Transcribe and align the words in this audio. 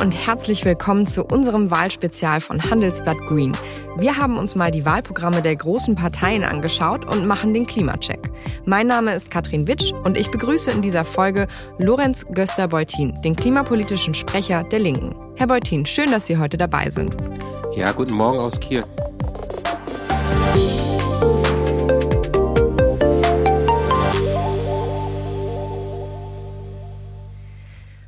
und 0.00 0.12
herzlich 0.26 0.64
willkommen 0.64 1.06
zu 1.06 1.24
unserem 1.24 1.70
Wahlspezial 1.70 2.40
von 2.40 2.62
Handelsblatt 2.70 3.18
Green. 3.28 3.56
Wir 3.96 4.16
haben 4.16 4.36
uns 4.36 4.54
mal 4.54 4.70
die 4.70 4.84
Wahlprogramme 4.84 5.40
der 5.40 5.56
großen 5.56 5.94
Parteien 5.94 6.44
angeschaut 6.44 7.06
und 7.06 7.26
machen 7.26 7.54
den 7.54 7.66
Klimacheck. 7.66 8.30
Mein 8.66 8.88
Name 8.88 9.14
ist 9.14 9.30
Katrin 9.30 9.66
Witsch 9.66 9.92
und 10.04 10.18
ich 10.18 10.30
begrüße 10.30 10.70
in 10.70 10.82
dieser 10.82 11.04
Folge 11.04 11.46
Lorenz 11.78 12.26
Göster-Beutin, 12.26 13.14
den 13.24 13.36
klimapolitischen 13.36 14.12
Sprecher 14.12 14.64
der 14.64 14.80
Linken. 14.80 15.14
Herr 15.36 15.46
Beutin, 15.46 15.86
schön, 15.86 16.10
dass 16.10 16.26
Sie 16.26 16.36
heute 16.36 16.56
dabei 16.56 16.90
sind. 16.90 17.16
Ja, 17.74 17.92
guten 17.92 18.14
Morgen 18.14 18.38
aus 18.38 18.60
Kiel. 18.60 18.84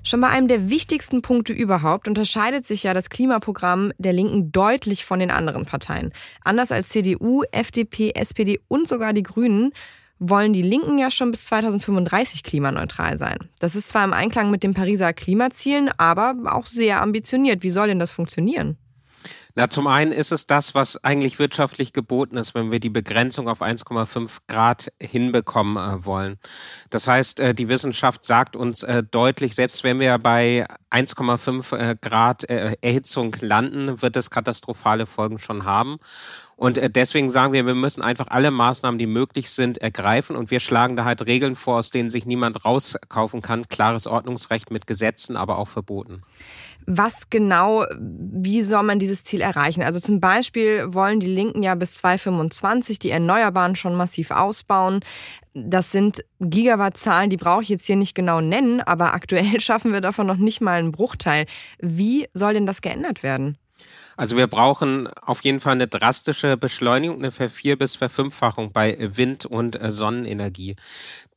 Schon 0.09 0.23
bei 0.23 0.29
einem 0.29 0.49
der 0.49 0.71
wichtigsten 0.71 1.21
Punkte 1.21 1.53
überhaupt 1.53 2.09
unterscheidet 2.09 2.67
sich 2.67 2.85
ja 2.85 2.95
das 2.95 3.11
Klimaprogramm 3.11 3.93
der 3.99 4.15
Linken 4.15 4.51
deutlich 4.53 5.05
von 5.05 5.19
den 5.19 5.31
anderen 5.31 5.67
Parteien. 5.67 6.15
Anders 6.43 6.73
als 6.73 6.89
CDU, 6.89 7.43
FDP, 7.53 8.13
SPD 8.15 8.59
und 8.69 8.89
sogar 8.89 9.13
die 9.13 9.23
Grünen 9.23 9.71
wollen 10.19 10.55
die 10.55 10.63
Linken 10.63 10.97
ja 10.97 11.11
schon 11.11 11.31
bis 11.31 11.45
2035 11.45 12.43
klimaneutral 12.43 13.19
sein. 13.19 13.37
Das 13.61 13.77
ist 13.77 13.91
zwar 13.91 14.03
im 14.03 14.15
Einklang 14.15 14.51
mit 14.51 14.63
den 14.63 14.73
Pariser 14.73 15.13
Klimazielen, 15.13 15.91
aber 15.99 16.35
auch 16.55 16.65
sehr 16.65 17.03
ambitioniert. 17.03 17.63
Wie 17.63 17.69
soll 17.69 17.89
denn 17.89 17.99
das 17.99 18.11
funktionieren? 18.11 18.79
Na, 19.59 19.69
zum 19.69 19.89
einen 19.89 20.13
ist 20.13 20.31
es 20.31 20.47
das, 20.47 20.77
was 20.77 21.03
eigentlich 21.03 21.41
wirtschaftlich 21.41 21.93
geboten 21.93 22.37
ist, 22.37 22.55
wenn 22.55 22.71
wir 22.71 22.79
die 22.79 22.91
Begrenzung 22.91 23.49
auf 23.49 23.61
1,5 23.61 24.43
Grad 24.47 24.93
hinbekommen 25.03 25.77
äh, 25.77 26.05
wollen. 26.05 26.37
Das 26.91 27.09
heißt, 27.09 27.41
äh, 27.41 27.55
die 27.55 27.69
Wissenschaft 27.69 28.25
sagt 28.25 28.55
uns 28.55 28.85
äh, 28.85 29.03
deutlich, 29.03 29.57
selbst 29.57 29.83
wenn 29.83 29.99
wir 29.99 30.17
bei 30.19 30.65
1,5 30.93 31.77
äh, 31.77 31.97
Grad 32.01 32.49
äh, 32.49 32.77
Erhitzung 32.83 33.35
landen, 33.41 34.01
wird 34.01 34.15
es 34.15 34.31
katastrophale 34.31 35.07
Folgen 35.07 35.41
schon 35.41 35.65
haben. 35.65 35.97
Und 36.59 36.77
äh, 36.77 36.91
deswegen 36.91 37.31
sagen 37.31 37.53
wir, 37.53 37.65
wir 37.67 37.77
müssen 37.77 38.03
einfach 38.03 38.27
alle 38.31 38.51
Maßnahmen, 38.51 38.99
die 38.99 39.07
möglich 39.07 39.49
sind, 39.51 39.79
ergreifen. 39.79 40.35
Und 40.35 40.51
wir 40.51 40.59
schlagen 40.59 40.97
da 40.97 41.05
halt 41.05 41.25
Regeln 41.25 41.55
vor, 41.55 41.79
aus 41.79 41.91
denen 41.91 42.11
sich 42.11 42.27
niemand 42.27 42.65
rauskaufen 42.65 43.43
kann. 43.43 43.69
Klares 43.69 44.09
Ordnungsrecht 44.09 44.73
mit 44.73 44.89
Gesetzen, 44.89 45.37
aber 45.37 45.59
auch 45.59 45.69
Verboten. 45.69 46.23
Was 46.85 47.31
genau, 47.31 47.85
wie 48.01 48.63
soll 48.63 48.83
man 48.83 48.99
dieses 48.99 49.23
Ziel 49.23 49.41
erreichen? 49.41 49.83
Also 49.83 50.01
zum 50.01 50.21
Beispiel 50.21 50.93
wollen 50.93 51.21
die 51.21 51.33
Linken 51.33 51.63
ja 51.63 51.77
bis 51.77 51.95
2025 51.99 52.99
die 52.99 53.11
Erneuerbaren 53.11 53.77
schon 53.77 53.95
massiv 53.95 54.33
ausbauen. 54.33 55.01
Das 55.55 55.93
sind 55.93 56.25
Gigawattzahlen, 56.41 57.31
die 57.31 57.37
brauche 57.37 57.63
ich 57.63 57.69
jetzt 57.69 57.87
hier 57.87 57.97
nicht 57.97 58.17
genau 58.17 58.41
nennen, 58.41 58.81
aber 58.81 59.15
aktuell 59.15 59.61
schaffen 59.61 59.93
wir 59.93 60.01
davon 60.01 60.27
noch 60.27 60.39
nicht 60.39 60.61
mal 60.61 60.81
einen 60.81 60.91
Bruchteil. 60.91 61.47
Wie 61.79 62.27
soll 62.35 62.55
denn 62.55 62.67
das 62.67 62.83
geändert 62.83 63.23
werden? 63.23 63.59
Also 64.19 64.37
wir 64.37 64.49
brauchen 64.49 65.07
auf 65.23 65.45
jeden 65.45 65.61
Fall 65.61 65.75
eine 65.75 65.87
drastische 65.87 66.57
Beschleunigung, 66.57 67.19
eine 67.19 67.31
Vervier- 67.31 67.79
bis 67.79 67.95
Verfünffachung 67.95 68.73
bei 68.73 68.97
Wind- 69.17 69.47
und 69.47 69.81
äh, 69.81 69.93
Sonnenenergie. 69.93 70.75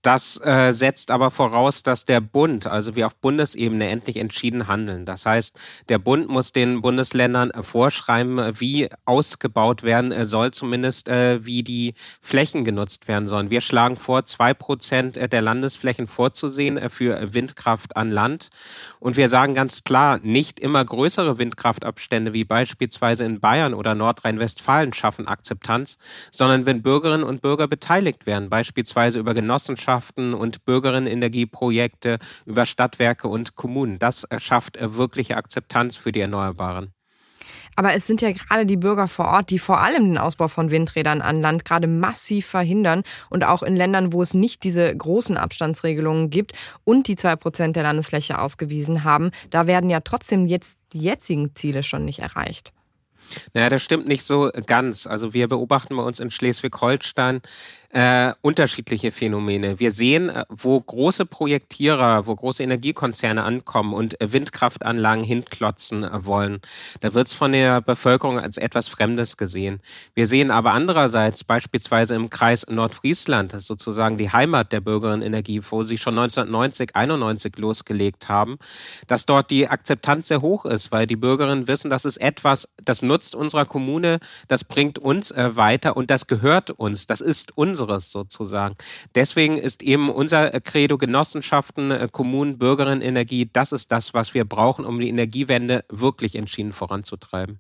Das 0.02 0.42
äh, 0.44 0.74
setzt 0.74 1.12
aber 1.12 1.30
voraus, 1.30 1.84
dass 1.84 2.06
der 2.06 2.22
Bund, 2.22 2.66
also 2.66 2.96
wir 2.96 3.06
auf 3.06 3.16
Bundesebene 3.16 3.88
endlich 3.88 4.18
entschieden 4.18 4.68
handeln. 4.68 5.06
Das 5.06 5.28
heißt, 5.28 5.60
der 5.90 6.00
Bund 6.00 6.28
muss 6.28 6.54
den 6.54 6.82
Bundesländern 6.82 7.52
vorschreiben, 7.62 8.60
wie 8.60 8.90
ausgebaut 9.06 9.84
werden 9.84 10.26
soll, 10.26 10.52
zumindest 10.52 11.08
äh, 11.08 11.46
wie 11.46 11.62
die 11.62 11.94
Flächen 12.20 12.66
genutzt 12.66 13.08
werden 13.08 13.28
sollen. 13.28 13.52
Wir 13.52 13.62
schlagen 13.62 13.96
vor, 13.96 14.26
zwei 14.26 14.56
Prozent 14.56 15.18
der 15.32 15.42
Landesflächen 15.42 16.08
vorzusehen 16.08 16.78
äh, 16.78 16.90
für 16.90 17.36
Windkraft 17.36 17.96
an 17.96 18.10
Land. 18.10 18.50
Und 19.00 19.18
wir 19.18 19.30
sagen 19.30 19.54
ganz 19.54 19.84
klar, 19.84 20.20
nicht 20.24 20.60
immer 20.60 20.84
größere 20.84 21.38
Windkraftabstände 21.38 22.34
wie 22.34 22.44
beispielsweise 22.44 23.24
in 23.26 23.40
Bayern 23.40 23.76
oder 23.76 23.94
Nordrhein-Westfalen 23.94 24.94
schaffen 24.94 25.28
Akzeptanz, 25.28 26.00
sondern 26.32 26.66
wenn 26.66 26.82
Bürgerinnen 26.82 27.24
und 27.24 27.44
Bürger 27.44 27.68
beteiligt 27.68 28.26
werden, 28.26 28.50
beispielsweise 28.50 29.20
über 29.20 29.36
Genossenschaften, 29.36 29.91
Genossenschaften 29.92 30.34
und 30.34 30.66
Bürgerinnenergieprojekte 30.66 32.20
über 32.46 32.66
Stadtwerke 32.66 33.28
und 33.28 33.56
Kommunen. 33.56 34.00
Das 34.00 34.28
schafft 34.38 34.78
äh, 34.78 34.96
wirkliche 34.96 35.38
Akzeptanz 35.38 35.98
für 35.98 36.12
die 36.12 36.22
Erneuerbaren. 36.22 36.94
Aber 37.78 37.94
es 37.94 38.06
sind 38.06 38.22
ja 38.22 38.32
gerade 38.32 38.66
die 38.66 38.78
Bürger 38.78 39.08
vor 39.08 39.26
Ort, 39.28 39.50
die 39.50 39.58
vor 39.58 39.80
allem 39.80 40.04
den 40.04 40.18
Ausbau 40.18 40.50
von 40.50 40.72
Windrädern 40.72 41.22
an 41.22 41.42
Land 41.42 41.64
gerade 41.64 41.88
massiv 41.88 42.46
verhindern 42.46 43.04
und 43.30 43.46
auch 43.46 43.64
in 43.64 43.78
Ländern, 43.78 44.12
wo 44.12 44.22
es 44.22 44.34
nicht 44.34 44.64
diese 44.64 44.94
großen 44.96 45.38
Abstandsregelungen 45.38 46.30
gibt 46.30 46.52
und 46.84 47.08
die 47.08 47.16
zwei 47.16 47.38
Prozent 47.38 47.78
der 47.78 47.84
Landesfläche 47.84 48.40
ausgewiesen 48.40 49.06
haben, 49.06 49.32
da 49.50 49.68
werden 49.68 49.90
ja 49.90 50.02
trotzdem 50.02 50.48
jetzt 50.48 50.80
die 50.92 51.00
jetzigen 51.00 51.56
Ziele 51.56 51.82
schon 51.82 52.04
nicht 52.04 52.20
erreicht. 52.20 52.74
Naja, 53.54 53.70
das 53.70 53.84
stimmt 53.84 54.08
nicht 54.08 54.26
so 54.26 54.52
ganz. 54.66 55.08
Also 55.08 55.34
wir 55.34 55.48
beobachten 55.48 55.96
bei 55.96 56.04
uns 56.04 56.20
in 56.20 56.32
Schleswig-Holstein 56.32 57.42
äh, 57.94 58.34
unterschiedliche 58.42 59.12
Phänomene. 59.12 59.80
Wir 59.80 59.92
sehen, 59.92 60.30
äh, 60.30 60.46
wo 60.50 60.80
große 60.80 61.26
Projektierer, 61.26 62.26
wo 62.26 62.36
große 62.36 62.64
Energiekonzerne 62.64 63.44
ankommen 63.44 63.94
und 63.94 64.20
äh, 64.22 64.32
Windkraftanlagen 64.32 65.24
hinklotzen 65.24 66.04
äh, 66.04 66.26
wollen, 66.26 66.60
da 67.02 67.14
wird 67.14 67.28
es 67.28 67.34
von 67.34 67.52
der 67.52 67.82
Bevölkerung 67.82 68.40
als 68.40 68.58
etwas 68.58 68.88
Fremdes 68.88 69.36
gesehen. 69.36 69.82
Wir 70.14 70.26
sehen 70.28 70.52
aber 70.52 70.72
andererseits 70.72 71.44
beispielsweise 71.44 72.16
im 72.16 72.30
Kreis 72.30 72.66
Nordfriesland, 72.70 73.54
das 73.54 73.64
ist 73.64 73.68
sozusagen 73.68 74.18
die 74.18 74.32
Heimat 74.32 74.72
der 74.72 74.80
Bürgerinnenergie, 74.80 75.62
wo 75.70 75.84
sie 75.84 75.98
schon 75.98 76.18
1990, 76.18 76.96
91 76.96 77.58
losgelegt 77.58 78.30
haben, 78.30 78.58
dass 79.08 79.26
dort 79.26 79.52
die 79.52 79.68
Akzeptanz 79.68 80.30
sehr 80.30 80.42
hoch 80.42 80.66
ist, 80.66 80.92
weil 80.92 81.08
die 81.08 81.18
Bürgerinnen 81.18 81.68
wissen, 81.68 81.90
das 81.90 82.06
ist 82.06 82.18
etwas, 82.18 82.70
das 82.84 83.02
nutzt 83.02 83.36
unserer 83.36 83.66
Kommune, 83.66 84.20
das 84.48 84.64
bringt 84.64 84.98
uns 84.98 85.32
äh, 85.32 85.58
weiter 85.58 85.98
und 85.98 86.10
das 86.10 86.28
gehört 86.28 86.72
uns, 86.72 87.06
das 87.06 87.20
ist 87.20 87.58
unser 87.58 87.81
unseres 87.82 88.12
sozusagen. 88.12 88.76
Deswegen 89.16 89.58
ist 89.58 89.84
eben 89.84 90.10
unser 90.10 90.52
Credo 90.62 90.98
Genossenschaften, 90.98 91.92
äh, 91.92 92.08
Kommunen, 92.12 92.58
Bürgerinnenenergie, 92.58 93.50
das 93.52 93.72
ist 93.72 93.92
das, 93.92 94.14
was 94.14 94.34
wir 94.34 94.46
brauchen, 94.46 94.86
um 94.86 95.00
die 95.00 95.10
Energiewende 95.10 95.84
wirklich 95.90 96.36
entschieden 96.36 96.74
voranzutreiben. 96.74 97.60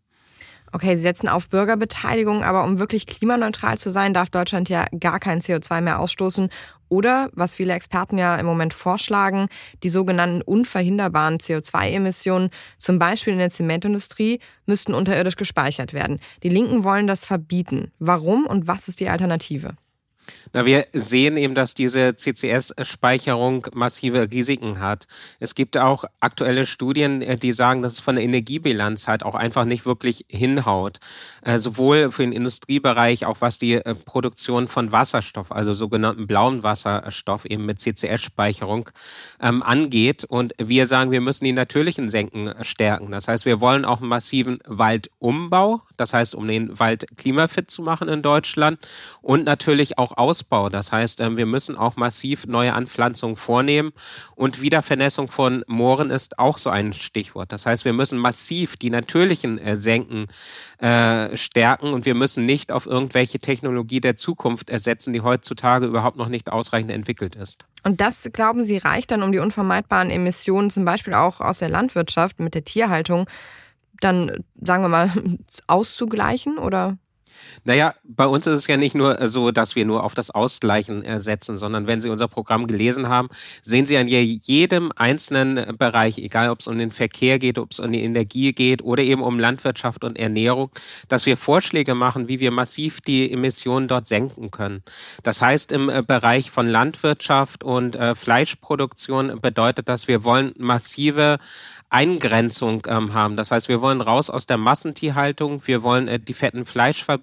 Okay, 0.73 0.95
Sie 0.95 1.01
setzen 1.01 1.27
auf 1.27 1.49
Bürgerbeteiligung, 1.49 2.43
aber 2.43 2.63
um 2.63 2.79
wirklich 2.79 3.05
klimaneutral 3.05 3.77
zu 3.77 3.91
sein, 3.91 4.13
darf 4.13 4.29
Deutschland 4.29 4.69
ja 4.69 4.85
gar 4.97 5.19
kein 5.19 5.41
CO2 5.41 5.81
mehr 5.81 5.99
ausstoßen. 5.99 6.47
Oder, 6.87 7.29
was 7.33 7.55
viele 7.55 7.73
Experten 7.73 8.17
ja 8.17 8.37
im 8.37 8.45
Moment 8.45 8.73
vorschlagen, 8.73 9.47
die 9.83 9.89
sogenannten 9.89 10.41
unverhinderbaren 10.41 11.39
CO2-Emissionen, 11.39 12.51
zum 12.77 12.99
Beispiel 12.99 13.33
in 13.33 13.39
der 13.39 13.49
Zementindustrie, 13.49 14.39
müssten 14.65 14.93
unterirdisch 14.93 15.35
gespeichert 15.35 15.93
werden. 15.93 16.19
Die 16.43 16.49
Linken 16.49 16.85
wollen 16.85 17.07
das 17.07 17.25
verbieten. 17.25 17.91
Warum 17.99 18.45
und 18.45 18.67
was 18.67 18.87
ist 18.87 19.01
die 19.01 19.09
Alternative? 19.09 19.75
Na, 20.53 20.65
wir 20.65 20.85
sehen 20.91 21.37
eben, 21.37 21.55
dass 21.55 21.75
diese 21.75 22.15
CCS-Speicherung 22.15 23.67
massive 23.73 24.29
Risiken 24.31 24.81
hat. 24.81 25.07
Es 25.39 25.55
gibt 25.55 25.77
auch 25.77 26.03
aktuelle 26.19 26.65
Studien, 26.65 27.21
äh, 27.21 27.37
die 27.37 27.53
sagen, 27.53 27.81
dass 27.81 27.93
es 27.93 27.99
von 28.01 28.15
der 28.15 28.25
Energiebilanz 28.25 29.07
halt 29.07 29.23
auch 29.23 29.35
einfach 29.35 29.63
nicht 29.63 29.85
wirklich 29.85 30.25
hinhaut. 30.27 30.99
Äh, 31.43 31.57
sowohl 31.59 32.11
für 32.11 32.23
den 32.23 32.33
Industriebereich, 32.33 33.25
auch 33.25 33.37
was 33.39 33.59
die 33.59 33.75
äh, 33.75 33.95
Produktion 33.95 34.67
von 34.67 34.91
Wasserstoff, 34.91 35.51
also 35.51 35.73
sogenannten 35.73 36.27
blauen 36.27 36.63
Wasserstoff 36.63 37.45
eben 37.45 37.65
mit 37.65 37.79
CCS-Speicherung 37.79 38.89
ähm, 39.41 39.63
angeht. 39.63 40.25
Und 40.25 40.53
wir 40.57 40.85
sagen, 40.85 41.11
wir 41.11 41.21
müssen 41.21 41.45
die 41.45 41.53
natürlichen 41.53 42.09
Senken 42.09 42.53
stärken. 42.61 43.11
Das 43.11 43.29
heißt, 43.29 43.45
wir 43.45 43.61
wollen 43.61 43.85
auch 43.85 43.99
einen 43.99 44.09
massiven 44.09 44.59
Waldumbau, 44.65 45.81
das 45.95 46.13
heißt, 46.13 46.35
um 46.35 46.47
den 46.47 46.77
Wald 46.77 47.05
klimafit 47.15 47.71
zu 47.71 47.81
machen 47.81 48.09
in 48.09 48.21
Deutschland 48.21 48.79
und 49.21 49.45
natürlich 49.45 49.97
auch 49.97 50.17
Ausbau. 50.21 50.69
Das 50.69 50.91
heißt, 50.91 51.19
ähm, 51.19 51.35
wir 51.35 51.47
müssen 51.47 51.75
auch 51.75 51.95
massiv 51.95 52.45
neue 52.45 52.73
Anpflanzungen 52.73 53.35
vornehmen 53.35 53.91
und 54.35 54.61
Wiedervernässung 54.61 55.31
von 55.31 55.63
Mooren 55.67 56.11
ist 56.11 56.37
auch 56.37 56.59
so 56.59 56.69
ein 56.69 56.93
Stichwort. 56.93 57.51
Das 57.51 57.65
heißt, 57.65 57.85
wir 57.85 57.93
müssen 57.93 58.19
massiv 58.19 58.77
die 58.77 58.91
natürlichen 58.91 59.57
äh, 59.57 59.75
Senken 59.75 60.27
äh, 60.77 61.35
stärken 61.35 61.93
und 61.93 62.05
wir 62.05 62.13
müssen 62.13 62.45
nicht 62.45 62.71
auf 62.71 62.85
irgendwelche 62.85 63.39
Technologie 63.39 63.99
der 63.99 64.15
Zukunft 64.15 64.69
ersetzen, 64.69 65.11
die 65.13 65.21
heutzutage 65.21 65.87
überhaupt 65.87 66.17
noch 66.17 66.29
nicht 66.29 66.51
ausreichend 66.51 66.91
entwickelt 66.91 67.35
ist. 67.35 67.65
Und 67.83 67.99
das, 67.99 68.29
glauben 68.31 68.63
Sie, 68.63 68.77
reicht 68.77 69.09
dann, 69.09 69.23
um 69.23 69.31
die 69.31 69.39
unvermeidbaren 69.39 70.11
Emissionen 70.11 70.69
zum 70.69 70.85
Beispiel 70.85 71.15
auch 71.15 71.41
aus 71.41 71.57
der 71.57 71.69
Landwirtschaft 71.69 72.39
mit 72.39 72.53
der 72.53 72.63
Tierhaltung 72.63 73.27
dann, 74.01 74.43
sagen 74.59 74.83
wir 74.83 74.89
mal, 74.89 75.09
auszugleichen 75.67 76.57
oder? 76.57 76.97
Naja, 77.63 77.93
bei 78.03 78.25
uns 78.25 78.47
ist 78.47 78.55
es 78.55 78.67
ja 78.67 78.77
nicht 78.77 78.95
nur 78.95 79.27
so, 79.27 79.51
dass 79.51 79.75
wir 79.75 79.85
nur 79.85 80.03
auf 80.03 80.13
das 80.13 80.31
Ausgleichen 80.31 81.03
äh, 81.03 81.19
setzen, 81.19 81.57
sondern 81.57 81.87
wenn 81.87 82.01
Sie 82.01 82.09
unser 82.09 82.27
Programm 82.27 82.67
gelesen 82.67 83.09
haben, 83.09 83.29
sehen 83.63 83.85
Sie 83.85 83.97
an 83.97 84.07
jedem 84.07 84.91
einzelnen 84.95 85.77
Bereich, 85.77 86.17
egal 86.17 86.49
ob 86.49 86.59
es 86.59 86.67
um 86.67 86.77
den 86.77 86.91
Verkehr 86.91 87.39
geht, 87.39 87.57
ob 87.57 87.71
es 87.71 87.79
um 87.79 87.91
die 87.91 88.03
Energie 88.03 88.53
geht 88.53 88.81
oder 88.81 89.03
eben 89.03 89.21
um 89.21 89.39
Landwirtschaft 89.39 90.03
und 90.03 90.17
Ernährung, 90.17 90.71
dass 91.07 91.25
wir 91.25 91.37
Vorschläge 91.37 91.95
machen, 91.95 92.27
wie 92.27 92.39
wir 92.39 92.51
massiv 92.51 93.01
die 93.01 93.31
Emissionen 93.31 93.87
dort 93.87 94.07
senken 94.07 94.51
können. 94.51 94.83
Das 95.23 95.41
heißt, 95.41 95.71
im 95.71 95.89
äh, 95.89 96.03
Bereich 96.05 96.51
von 96.51 96.67
Landwirtschaft 96.67 97.63
und 97.63 97.95
äh, 97.95 98.15
Fleischproduktion 98.15 99.39
bedeutet 99.41 99.87
das, 99.87 100.07
wir 100.07 100.23
wollen 100.23 100.53
massive 100.57 101.37
Eingrenzung 101.89 102.83
ähm, 102.87 103.13
haben. 103.13 103.35
Das 103.35 103.51
heißt, 103.51 103.67
wir 103.67 103.81
wollen 103.81 104.01
raus 104.01 104.29
aus 104.29 104.45
der 104.45 104.57
Massentierhaltung, 104.57 105.61
wir 105.65 105.83
wollen 105.83 106.07
äh, 106.07 106.19
die 106.19 106.33
fetten 106.33 106.65
Fleischfabriken 106.65 107.20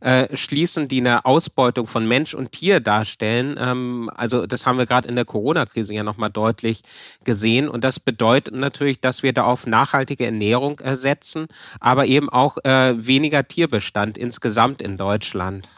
äh, 0.00 0.36
schließen, 0.36 0.88
die 0.88 1.00
eine 1.00 1.24
Ausbeutung 1.24 1.86
von 1.86 2.06
Mensch 2.06 2.34
und 2.34 2.52
Tier 2.52 2.80
darstellen. 2.80 3.56
Ähm, 3.58 4.10
also 4.14 4.46
das 4.46 4.66
haben 4.66 4.78
wir 4.78 4.86
gerade 4.86 5.08
in 5.08 5.16
der 5.16 5.24
Corona-Krise 5.24 5.94
ja 5.94 6.02
nochmal 6.02 6.30
deutlich 6.30 6.82
gesehen. 7.24 7.68
Und 7.68 7.84
das 7.84 8.00
bedeutet 8.00 8.54
natürlich, 8.54 9.00
dass 9.00 9.22
wir 9.22 9.32
da 9.32 9.44
auf 9.44 9.66
nachhaltige 9.66 10.24
Ernährung 10.24 10.80
äh, 10.80 10.96
setzen, 10.96 11.46
aber 11.80 12.06
eben 12.06 12.28
auch 12.28 12.58
äh, 12.64 12.94
weniger 12.96 13.46
Tierbestand 13.46 14.18
insgesamt 14.18 14.82
in 14.82 14.96
Deutschland. 14.96 15.68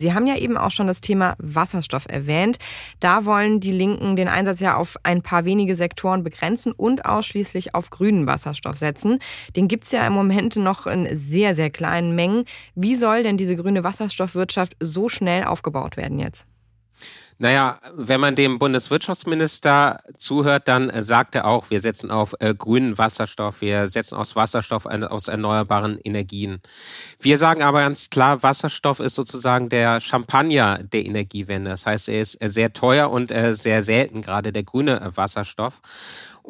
Sie 0.00 0.14
haben 0.14 0.26
ja 0.26 0.36
eben 0.36 0.56
auch 0.56 0.70
schon 0.70 0.86
das 0.86 1.02
Thema 1.02 1.34
Wasserstoff 1.38 2.06
erwähnt. 2.08 2.56
Da 3.00 3.26
wollen 3.26 3.60
die 3.60 3.70
Linken 3.70 4.16
den 4.16 4.28
Einsatz 4.28 4.60
ja 4.60 4.76
auf 4.76 4.96
ein 5.02 5.20
paar 5.20 5.44
wenige 5.44 5.76
Sektoren 5.76 6.24
begrenzen 6.24 6.72
und 6.72 7.04
ausschließlich 7.04 7.74
auf 7.74 7.90
grünen 7.90 8.26
Wasserstoff 8.26 8.78
setzen. 8.78 9.18
Den 9.56 9.68
gibt's 9.68 9.92
ja 9.92 10.06
im 10.06 10.14
Moment 10.14 10.56
noch 10.56 10.86
in 10.86 11.06
sehr, 11.18 11.54
sehr 11.54 11.68
kleinen 11.68 12.14
Mengen. 12.14 12.44
Wie 12.74 12.96
soll 12.96 13.22
denn 13.22 13.36
diese 13.36 13.56
grüne 13.56 13.84
Wasserstoffwirtschaft 13.84 14.74
so 14.80 15.10
schnell 15.10 15.44
aufgebaut 15.44 15.98
werden 15.98 16.18
jetzt? 16.18 16.46
Naja, 17.42 17.78
wenn 17.94 18.20
man 18.20 18.34
dem 18.34 18.58
Bundeswirtschaftsminister 18.58 20.00
zuhört, 20.18 20.68
dann 20.68 20.92
sagt 21.02 21.34
er 21.34 21.46
auch, 21.46 21.70
wir 21.70 21.80
setzen 21.80 22.10
auf 22.10 22.34
äh, 22.38 22.54
grünen 22.54 22.98
Wasserstoff, 22.98 23.62
wir 23.62 23.88
setzen 23.88 24.16
auf 24.16 24.36
Wasserstoff 24.36 24.84
aus 24.84 25.28
erneuerbaren 25.28 25.98
Energien. 26.04 26.60
Wir 27.18 27.38
sagen 27.38 27.62
aber 27.62 27.80
ganz 27.80 28.10
klar, 28.10 28.42
Wasserstoff 28.42 29.00
ist 29.00 29.14
sozusagen 29.14 29.70
der 29.70 30.00
Champagner 30.00 30.82
der 30.82 31.06
Energiewende. 31.06 31.70
Das 31.70 31.86
heißt, 31.86 32.10
er 32.10 32.20
ist 32.20 32.32
sehr 32.42 32.74
teuer 32.74 33.10
und 33.10 33.30
äh, 33.30 33.54
sehr 33.54 33.82
selten, 33.82 34.20
gerade 34.20 34.52
der 34.52 34.64
grüne 34.64 35.10
Wasserstoff. 35.14 35.80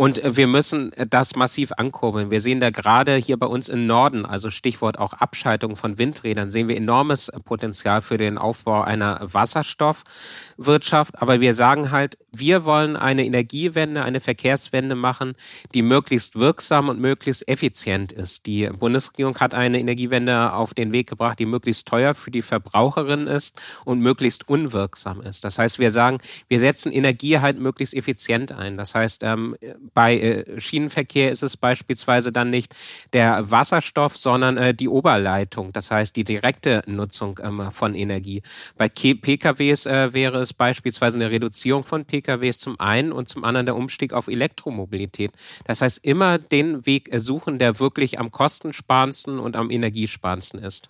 Und 0.01 0.25
äh, 0.25 0.35
wir 0.35 0.47
müssen 0.47 0.95
äh, 0.95 1.07
das 1.07 1.37
massiv 1.37 1.73
ankurbeln. 1.77 2.31
Wir 2.31 2.41
sehen 2.41 2.59
da 2.59 2.71
gerade 2.71 3.17
hier 3.17 3.37
bei 3.37 3.45
uns 3.45 3.69
im 3.69 3.87
Norden, 3.87 4.25
also 4.25 4.49
Stichwort 4.49 4.99
auch 4.99 5.13
Abschaltung 5.13 5.77
von 5.77 5.99
Windrädern, 5.99 6.51
sehen 6.51 6.69
wir 6.69 6.77
enormes 6.79 7.31
Potenzial 7.45 8.01
für 8.01 8.17
den 8.17 8.39
Aufbau 8.39 8.81
einer 8.81 9.21
Wasserstoffwirtschaft. 9.21 11.21
Aber 11.21 11.43
wir 11.43 11.53
sagen 11.53 11.91
halt, 11.91 12.17
wir 12.33 12.65
wollen 12.65 12.97
eine 12.97 13.27
Energiewende, 13.27 14.03
eine 14.03 14.21
Verkehrswende 14.21 14.95
machen, 14.95 15.35
die 15.75 15.83
möglichst 15.83 16.35
wirksam 16.35 16.89
und 16.89 16.99
möglichst 16.99 17.47
effizient 17.47 18.11
ist. 18.11 18.47
Die 18.47 18.69
Bundesregierung 18.69 19.39
hat 19.39 19.53
eine 19.53 19.81
Energiewende 19.81 20.55
auf 20.55 20.73
den 20.73 20.93
Weg 20.93 21.11
gebracht, 21.11 21.39
die 21.39 21.45
möglichst 21.45 21.87
teuer 21.87 22.15
für 22.15 22.31
die 22.31 22.41
Verbraucherin 22.41 23.27
ist 23.27 23.61
und 23.85 24.01
möglichst 24.01 24.49
unwirksam 24.49 25.21
ist. 25.21 25.45
Das 25.45 25.59
heißt, 25.59 25.79
wir 25.79 25.91
sagen, 25.91 26.21
wir 26.49 26.59
setzen 26.59 26.91
Energie 26.91 27.41
halt 27.41 27.59
möglichst 27.59 27.93
effizient 27.93 28.53
ein. 28.53 28.79
Das 28.79 28.95
heißt, 28.95 29.25
ähm, 29.25 29.57
bei 29.95 30.19
äh, 30.19 30.61
Schienenverkehr 30.61 31.31
ist 31.31 31.43
es 31.43 31.57
beispielsweise 31.57 32.33
dann 32.33 32.51
nicht 32.51 32.75
der 33.13 33.51
Wasserstoff, 33.51 34.17
sondern 34.17 34.57
äh, 34.57 34.75
die 34.75 34.89
Oberleitung. 34.89 35.73
Das 35.73 35.91
heißt, 35.91 36.17
die 36.17 36.25
direkte 36.25 36.83
Nutzung 36.87 37.39
ähm, 37.43 37.71
von 37.73 37.95
Energie. 37.95 38.43
Bei 38.77 38.89
PKWs 38.89 39.87
äh, 39.87 40.13
wäre 40.13 40.39
es 40.41 40.53
beispielsweise 40.53 41.17
eine 41.17 41.31
Reduzierung 41.31 41.85
von 41.85 42.05
PKWs 42.05 42.21
PKWs 42.21 42.59
zum 42.59 42.79
einen 42.79 43.13
und 43.13 43.29
zum 43.29 43.45
anderen 43.45 43.67
der 43.67 43.77
Umstieg 43.77 44.13
auf 44.13 44.29
Elektromobilität. 44.29 45.33
Das 45.65 45.83
heißt, 45.83 46.05
immer 46.05 46.39
den 46.39 46.87
Weg 46.87 47.11
suchen, 47.17 47.59
der 47.59 47.79
wirklich 47.79 48.19
am 48.19 48.31
kostensparendsten 48.31 49.39
und 49.39 49.57
am 49.57 49.71
energiesparendsten 49.71 50.61
ist. 50.61 50.89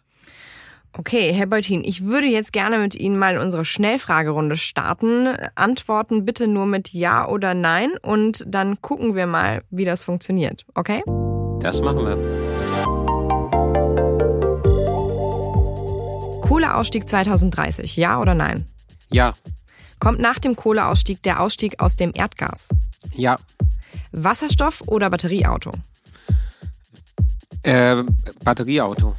Okay, 0.98 1.32
Herr 1.32 1.46
Beutin, 1.46 1.84
ich 1.84 2.04
würde 2.04 2.26
jetzt 2.26 2.52
gerne 2.52 2.78
mit 2.78 2.96
Ihnen 2.96 3.16
mal 3.16 3.38
unsere 3.38 3.64
Schnellfragerunde 3.64 4.56
starten. 4.56 5.28
Antworten 5.54 6.24
bitte 6.24 6.48
nur 6.48 6.66
mit 6.66 6.92
Ja 6.92 7.28
oder 7.28 7.54
Nein 7.54 7.92
und 8.02 8.44
dann 8.46 8.82
gucken 8.82 9.14
wir 9.14 9.26
mal, 9.26 9.62
wie 9.70 9.84
das 9.84 10.02
funktioniert. 10.02 10.66
Okay? 10.74 11.02
Das 11.60 11.80
machen 11.80 12.04
wir. 12.04 12.18
Kohleausstieg 16.42 17.08
2030, 17.08 17.96
ja 17.96 18.20
oder 18.20 18.34
nein? 18.34 18.64
Ja. 19.12 19.32
Kommt 20.00 20.18
nach 20.18 20.40
dem 20.40 20.56
Kohleausstieg 20.56 21.22
der 21.22 21.40
Ausstieg 21.40 21.78
aus 21.78 21.94
dem 21.94 22.10
Erdgas? 22.12 22.70
Ja. 23.12 23.36
Wasserstoff 24.10 24.82
oder 24.88 25.10
Batterieauto? 25.10 25.70
Äh, 27.62 28.02
Batterieauto. 28.42 29.14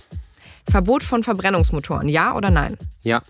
Verbot 0.71 1.03
von 1.03 1.21
Verbrennungsmotoren, 1.21 2.07
ja 2.07 2.33
oder 2.33 2.49
nein? 2.49 2.77
Ja. 3.03 3.21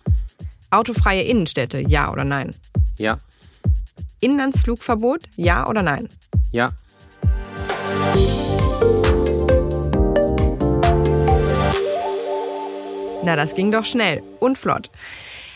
Autofreie 0.69 1.23
Innenstädte, 1.23 1.79
ja 1.79 2.11
oder 2.11 2.23
nein? 2.23 2.51
Ja. 2.99 3.17
Inlandsflugverbot, 4.19 5.21
ja 5.37 5.67
oder 5.67 5.81
nein? 5.81 6.07
Ja. 6.51 6.69
Na, 13.23 13.35
das 13.35 13.55
ging 13.55 13.71
doch 13.71 13.85
schnell 13.85 14.21
und 14.39 14.59
flott. 14.59 14.91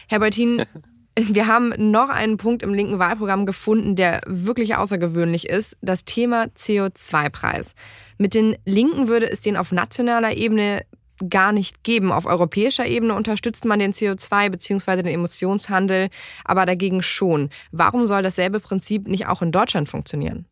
Herr 0.07 0.19
Beutin, 0.19 0.65
Wir 1.17 1.47
haben 1.47 1.73
noch 1.77 2.09
einen 2.09 2.35
Punkt 2.35 2.61
im 2.61 2.73
linken 2.73 2.99
Wahlprogramm 2.99 3.45
gefunden, 3.45 3.95
der 3.95 4.19
wirklich 4.25 4.75
außergewöhnlich 4.75 5.47
ist, 5.47 5.77
das 5.81 6.03
Thema 6.03 6.47
CO2-Preis. 6.57 7.73
Mit 8.17 8.33
den 8.33 8.57
Linken 8.65 9.07
würde 9.07 9.31
es 9.31 9.39
den 9.39 9.55
auf 9.55 9.71
nationaler 9.71 10.35
Ebene 10.35 10.85
gar 11.29 11.51
nicht 11.51 11.83
geben. 11.83 12.11
Auf 12.11 12.25
europäischer 12.25 12.85
Ebene 12.85 13.15
unterstützt 13.15 13.65
man 13.65 13.79
den 13.79 13.93
CO2 13.93 14.49
bzw. 14.49 14.97
den 14.97 15.13
Emissionshandel, 15.13 16.09
aber 16.43 16.65
dagegen 16.65 17.01
schon. 17.01 17.49
Warum 17.71 18.05
soll 18.05 18.21
dasselbe 18.21 18.59
Prinzip 18.59 19.07
nicht 19.07 19.27
auch 19.27 19.41
in 19.41 19.51
Deutschland 19.51 19.89
funktionieren? 19.89 20.45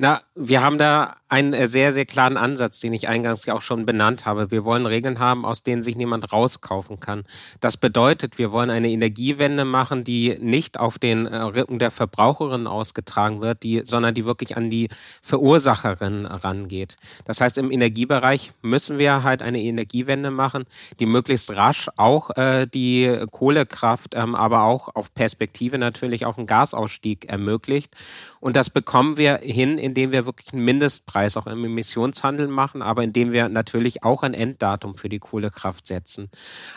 Na, 0.00 0.22
wir 0.36 0.62
haben 0.62 0.78
da 0.78 1.16
einen 1.28 1.52
äh, 1.52 1.66
sehr, 1.68 1.92
sehr 1.92 2.06
klaren 2.06 2.36
Ansatz, 2.36 2.80
den 2.80 2.92
ich 2.92 3.08
eingangs 3.08 3.44
ja 3.46 3.54
auch 3.54 3.60
schon 3.60 3.84
benannt 3.84 4.24
habe. 4.24 4.50
Wir 4.50 4.64
wollen 4.64 4.86
Regeln 4.86 5.18
haben, 5.18 5.44
aus 5.44 5.64
denen 5.64 5.82
sich 5.82 5.96
niemand 5.96 6.32
rauskaufen 6.32 7.00
kann. 7.00 7.24
Das 7.60 7.76
bedeutet, 7.76 8.38
wir 8.38 8.52
wollen 8.52 8.70
eine 8.70 8.88
Energiewende 8.88 9.64
machen, 9.64 10.04
die 10.04 10.38
nicht 10.40 10.78
auf 10.78 10.98
den 10.98 11.26
äh, 11.26 11.36
Rücken 11.36 11.80
der 11.80 11.90
Verbraucherin 11.90 12.66
ausgetragen 12.66 13.40
wird, 13.40 13.64
die, 13.64 13.82
sondern 13.84 14.14
die 14.14 14.24
wirklich 14.24 14.56
an 14.56 14.70
die 14.70 14.88
Verursacherin 15.20 16.26
rangeht. 16.26 16.96
Das 17.24 17.40
heißt, 17.40 17.58
im 17.58 17.70
Energiebereich 17.70 18.52
müssen 18.62 18.98
wir 18.98 19.24
halt 19.24 19.42
eine 19.42 19.60
Energiewende 19.60 20.30
machen, 20.30 20.64
die 21.00 21.06
möglichst 21.06 21.54
rasch 21.56 21.90
auch 21.96 22.30
äh, 22.36 22.66
die 22.66 23.24
Kohlekraft, 23.32 24.14
ähm, 24.14 24.34
aber 24.34 24.62
auch 24.62 24.94
auf 24.94 25.12
Perspektive 25.12 25.76
natürlich 25.76 26.24
auch 26.24 26.38
einen 26.38 26.46
Gasausstieg 26.46 27.28
ermöglicht. 27.28 27.92
Und 28.40 28.54
das 28.54 28.70
bekommen 28.70 29.16
wir 29.16 29.40
hin, 29.42 29.78
indem 29.88 30.12
wir 30.12 30.24
wirklich 30.24 30.52
einen 30.52 30.64
Mindestpreis 30.64 31.18
Preis 31.18 31.36
auch 31.36 31.48
im 31.48 31.64
Emissionshandel 31.64 32.46
machen, 32.46 32.80
aber 32.80 33.02
indem 33.02 33.32
wir 33.32 33.48
natürlich 33.48 34.04
auch 34.04 34.22
ein 34.22 34.34
Enddatum 34.34 34.94
für 34.94 35.08
die 35.08 35.18
Kohlekraft 35.18 35.84
setzen. 35.84 36.30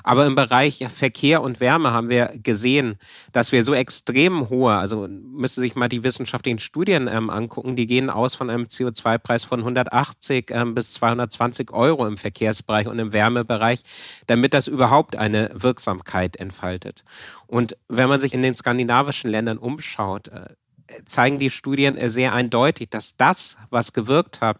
Aber 0.04 0.26
im 0.26 0.34
Bereich 0.34 0.88
Verkehr 0.92 1.44
und 1.44 1.60
Wärme 1.60 1.92
haben 1.92 2.10
wir 2.10 2.32
gesehen, 2.42 2.96
dass 3.34 3.52
wir 3.52 3.64
so 3.64 3.76
extrem 3.76 4.50
hohe, 4.50 4.74
also 4.74 5.08
müsste 5.08 5.62
sich 5.62 5.76
mal 5.76 5.90
die 5.90 6.04
wissenschaftlichen 6.04 6.58
Studien 6.58 7.08
ähm, 7.08 7.30
angucken, 7.30 7.76
die 7.76 7.86
gehen 7.86 8.10
aus 8.10 8.34
von 8.34 8.50
einem 8.50 8.64
CO2-Preis 8.64 9.44
von 9.44 9.60
180 9.60 10.50
ähm, 10.50 10.74
bis 10.74 10.90
220 10.90 11.72
Euro 11.72 12.08
im 12.08 12.18
Verkehrsbereich 12.18 12.88
und 12.88 12.98
im 12.98 13.14
Wärmebereich, 13.14 13.84
damit 14.26 14.56
das 14.56 14.68
überhaupt 14.68 15.16
eine 15.16 15.52
Wirksamkeit 15.54 16.36
entfaltet. 16.38 17.04
Und 17.46 17.78
wenn 17.90 18.10
man 18.10 18.20
sich 18.20 18.34
in 18.34 18.42
den 18.42 18.56
skandinavischen 18.56 19.30
Ländern 19.30 19.60
umschaut, 19.60 20.30
äh, 20.30 20.48
zeigen 21.06 21.40
die 21.40 21.50
Studien 21.50 21.98
sehr 22.10 22.34
eindeutig, 22.34 22.90
dass 22.90 23.18
das, 23.18 23.58
was 23.70 23.94
gewirkt 23.94 24.42
hat, 24.42 24.58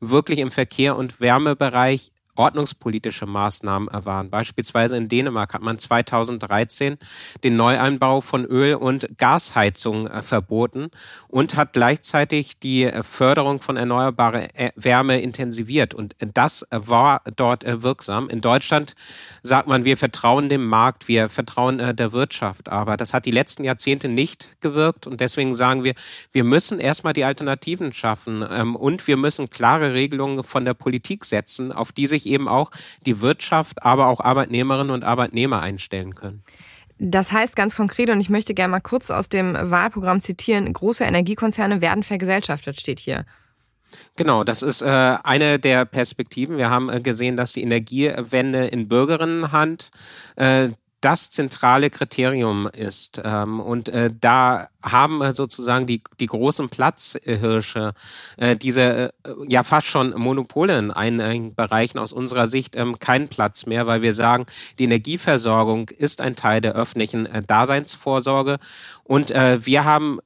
wirklich 0.00 0.38
im 0.38 0.50
Verkehr- 0.50 0.96
und 0.96 1.20
Wärmebereich 1.20 2.12
ordnungspolitische 2.36 3.26
Maßnahmen 3.26 3.88
waren. 4.04 4.30
Beispielsweise 4.30 4.96
in 4.96 5.08
Dänemark 5.08 5.54
hat 5.54 5.62
man 5.62 5.78
2013 5.78 6.96
den 7.42 7.56
Neueinbau 7.56 8.20
von 8.20 8.44
Öl- 8.44 8.74
und 8.74 9.08
Gasheizungen 9.18 10.06
äh, 10.06 10.22
verboten 10.22 10.90
und 11.28 11.56
hat 11.56 11.72
gleichzeitig 11.72 12.58
die 12.58 12.84
äh, 12.84 13.02
Förderung 13.02 13.60
von 13.60 13.76
erneuerbarer 13.76 14.48
äh, 14.54 14.70
Wärme 14.76 15.20
intensiviert. 15.20 15.94
Und 15.94 16.16
das 16.18 16.66
war 16.70 17.22
dort 17.36 17.64
wirksam. 17.64 18.28
In 18.28 18.40
Deutschland 18.40 18.94
sagt 19.42 19.68
man, 19.68 19.84
wir 19.84 19.96
vertrauen 19.96 20.48
dem 20.48 20.66
Markt, 20.66 21.08
wir 21.08 21.28
vertrauen 21.28 21.78
der 21.78 22.12
Wirtschaft. 22.12 22.68
Aber 22.68 22.96
das 22.96 23.14
hat 23.14 23.26
die 23.26 23.30
letzten 23.30 23.64
Jahrzehnte 23.64 24.08
nicht 24.08 24.48
gewirkt. 24.60 25.06
Und 25.06 25.20
deswegen 25.20 25.54
sagen 25.54 25.84
wir, 25.84 25.94
wir 26.32 26.44
müssen 26.44 26.80
erstmal 26.80 27.12
die 27.12 27.24
Alternativen 27.24 27.92
schaffen 27.92 28.44
ähm, 28.48 28.76
und 28.76 29.06
wir 29.06 29.16
müssen 29.16 29.50
klare 29.50 29.94
Regelungen 29.94 30.44
von 30.44 30.64
der 30.64 30.74
Politik 30.74 31.24
setzen, 31.24 31.72
auf 31.72 31.92
die 31.92 32.06
sich 32.06 32.23
sich 32.24 32.32
eben 32.32 32.48
auch 32.48 32.70
die 33.06 33.20
Wirtschaft, 33.20 33.82
aber 33.84 34.08
auch 34.08 34.20
Arbeitnehmerinnen 34.20 34.90
und 34.90 35.04
Arbeitnehmer 35.04 35.60
einstellen 35.60 36.14
können. 36.14 36.42
Das 36.98 37.32
heißt 37.32 37.56
ganz 37.56 37.76
konkret, 37.76 38.10
und 38.10 38.20
ich 38.20 38.30
möchte 38.30 38.54
gerne 38.54 38.70
mal 38.70 38.80
kurz 38.80 39.10
aus 39.10 39.28
dem 39.28 39.54
Wahlprogramm 39.60 40.20
zitieren, 40.20 40.72
große 40.72 41.04
Energiekonzerne 41.04 41.80
werden 41.80 42.02
vergesellschaftet, 42.02 42.80
steht 42.80 43.00
hier. 43.00 43.24
Genau, 44.16 44.44
das 44.44 44.62
ist 44.62 44.82
äh, 44.82 44.86
eine 44.86 45.58
der 45.58 45.84
Perspektiven. 45.84 46.56
Wir 46.56 46.70
haben 46.70 46.88
äh, 46.88 47.00
gesehen, 47.00 47.36
dass 47.36 47.52
die 47.52 47.62
Energiewende 47.62 48.66
in 48.66 48.88
Bürgerinnenhand 48.88 49.90
äh, 50.36 50.70
das 51.04 51.30
zentrale 51.30 51.90
Kriterium 51.90 52.66
ist. 52.66 53.20
Ähm, 53.22 53.60
und 53.60 53.90
äh, 53.90 54.10
da 54.18 54.68
haben 54.82 55.20
äh, 55.20 55.34
sozusagen 55.34 55.86
die, 55.86 56.02
die 56.18 56.26
großen 56.26 56.70
Platzhirsche 56.70 57.92
äh, 58.38 58.56
diese 58.56 59.12
ja 59.46 59.64
fast 59.64 59.86
schon 59.86 60.14
Monopole 60.16 60.78
in 60.78 60.90
einigen 60.90 61.54
Bereichen 61.54 61.98
aus 61.98 62.12
unserer 62.12 62.46
Sicht 62.46 62.76
ähm, 62.76 62.98
keinen 62.98 63.28
Platz 63.28 63.66
mehr, 63.66 63.86
weil 63.86 64.00
wir 64.00 64.14
sagen, 64.14 64.46
die 64.78 64.84
Energieversorgung 64.84 65.90
ist 65.90 66.22
ein 66.22 66.36
Teil 66.36 66.62
der 66.62 66.74
öffentlichen 66.74 67.28
Daseinsvorsorge 67.46 68.58
und 69.02 69.30
wir 69.30 69.84
haben 69.84 70.20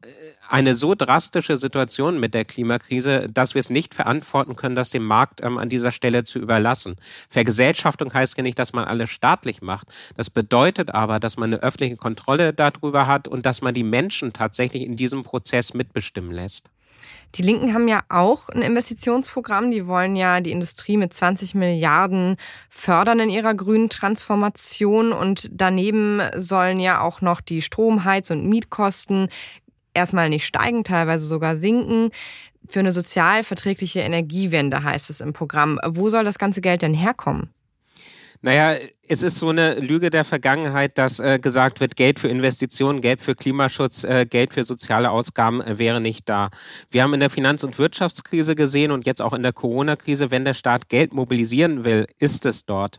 eine 0.48 0.74
so 0.74 0.94
drastische 0.94 1.58
Situation 1.58 2.18
mit 2.18 2.34
der 2.34 2.44
Klimakrise, 2.44 3.28
dass 3.28 3.54
wir 3.54 3.60
es 3.60 3.70
nicht 3.70 3.94
verantworten 3.94 4.56
können, 4.56 4.74
das 4.74 4.90
dem 4.90 5.04
Markt 5.04 5.42
ähm, 5.42 5.58
an 5.58 5.68
dieser 5.68 5.92
Stelle 5.92 6.24
zu 6.24 6.38
überlassen. 6.38 6.96
Vergesellschaftung 7.28 8.12
heißt 8.12 8.36
ja 8.36 8.42
nicht, 8.42 8.58
dass 8.58 8.72
man 8.72 8.84
alles 8.84 9.10
staatlich 9.10 9.60
macht. 9.60 9.88
Das 10.16 10.30
bedeutet 10.30 10.94
aber, 10.94 11.20
dass 11.20 11.36
man 11.36 11.52
eine 11.52 11.62
öffentliche 11.62 11.96
Kontrolle 11.96 12.54
darüber 12.54 13.06
hat 13.06 13.28
und 13.28 13.44
dass 13.44 13.60
man 13.60 13.74
die 13.74 13.84
Menschen 13.84 14.32
tatsächlich 14.32 14.82
in 14.82 14.96
diesem 14.96 15.22
Prozess 15.22 15.74
mitbestimmen 15.74 16.32
lässt. 16.32 16.70
Die 17.34 17.42
Linken 17.42 17.74
haben 17.74 17.88
ja 17.88 18.00
auch 18.08 18.48
ein 18.48 18.62
Investitionsprogramm. 18.62 19.70
Die 19.70 19.86
wollen 19.86 20.16
ja 20.16 20.40
die 20.40 20.50
Industrie 20.50 20.96
mit 20.96 21.12
20 21.12 21.54
Milliarden 21.54 22.36
fördern 22.70 23.20
in 23.20 23.30
ihrer 23.30 23.54
grünen 23.54 23.90
Transformation. 23.90 25.12
Und 25.12 25.48
daneben 25.52 26.22
sollen 26.34 26.80
ja 26.80 27.02
auch 27.02 27.20
noch 27.20 27.40
die 27.40 27.60
Strom-, 27.60 28.04
Heiz- 28.04 28.30
und 28.30 28.46
Mietkosten 28.48 29.28
erstmal 29.98 30.28
nicht 30.28 30.46
steigen, 30.46 30.84
teilweise 30.84 31.26
sogar 31.26 31.56
sinken. 31.56 32.10
Für 32.68 32.80
eine 32.80 32.92
sozial 32.92 33.44
verträgliche 33.44 34.00
Energiewende 34.00 34.82
heißt 34.82 35.10
es 35.10 35.20
im 35.20 35.32
Programm. 35.32 35.78
Wo 35.86 36.08
soll 36.08 36.24
das 36.24 36.38
ganze 36.38 36.60
Geld 36.60 36.82
denn 36.82 36.94
herkommen? 36.94 37.52
Naja, 38.40 38.78
es 39.08 39.22
ist 39.22 39.38
so 39.38 39.48
eine 39.48 39.80
Lüge 39.80 40.10
der 40.10 40.24
Vergangenheit, 40.24 40.98
dass 40.98 41.18
äh, 41.18 41.38
gesagt 41.38 41.80
wird, 41.80 41.96
Geld 41.96 42.20
für 42.20 42.28
Investitionen, 42.28 43.00
Geld 43.00 43.20
für 43.20 43.34
Klimaschutz, 43.34 44.04
äh, 44.04 44.26
Geld 44.26 44.52
für 44.52 44.64
soziale 44.64 45.10
Ausgaben 45.10 45.62
äh, 45.62 45.78
wäre 45.78 46.00
nicht 46.00 46.28
da. 46.28 46.50
Wir 46.90 47.02
haben 47.02 47.14
in 47.14 47.20
der 47.20 47.30
Finanz- 47.30 47.64
und 47.64 47.78
Wirtschaftskrise 47.78 48.54
gesehen 48.54 48.90
und 48.90 49.06
jetzt 49.06 49.22
auch 49.22 49.32
in 49.32 49.42
der 49.42 49.52
Corona-Krise, 49.54 50.30
wenn 50.30 50.44
der 50.44 50.54
Staat 50.54 50.90
Geld 50.90 51.14
mobilisieren 51.14 51.84
will, 51.84 52.06
ist 52.18 52.44
es 52.44 52.66
dort. 52.66 52.98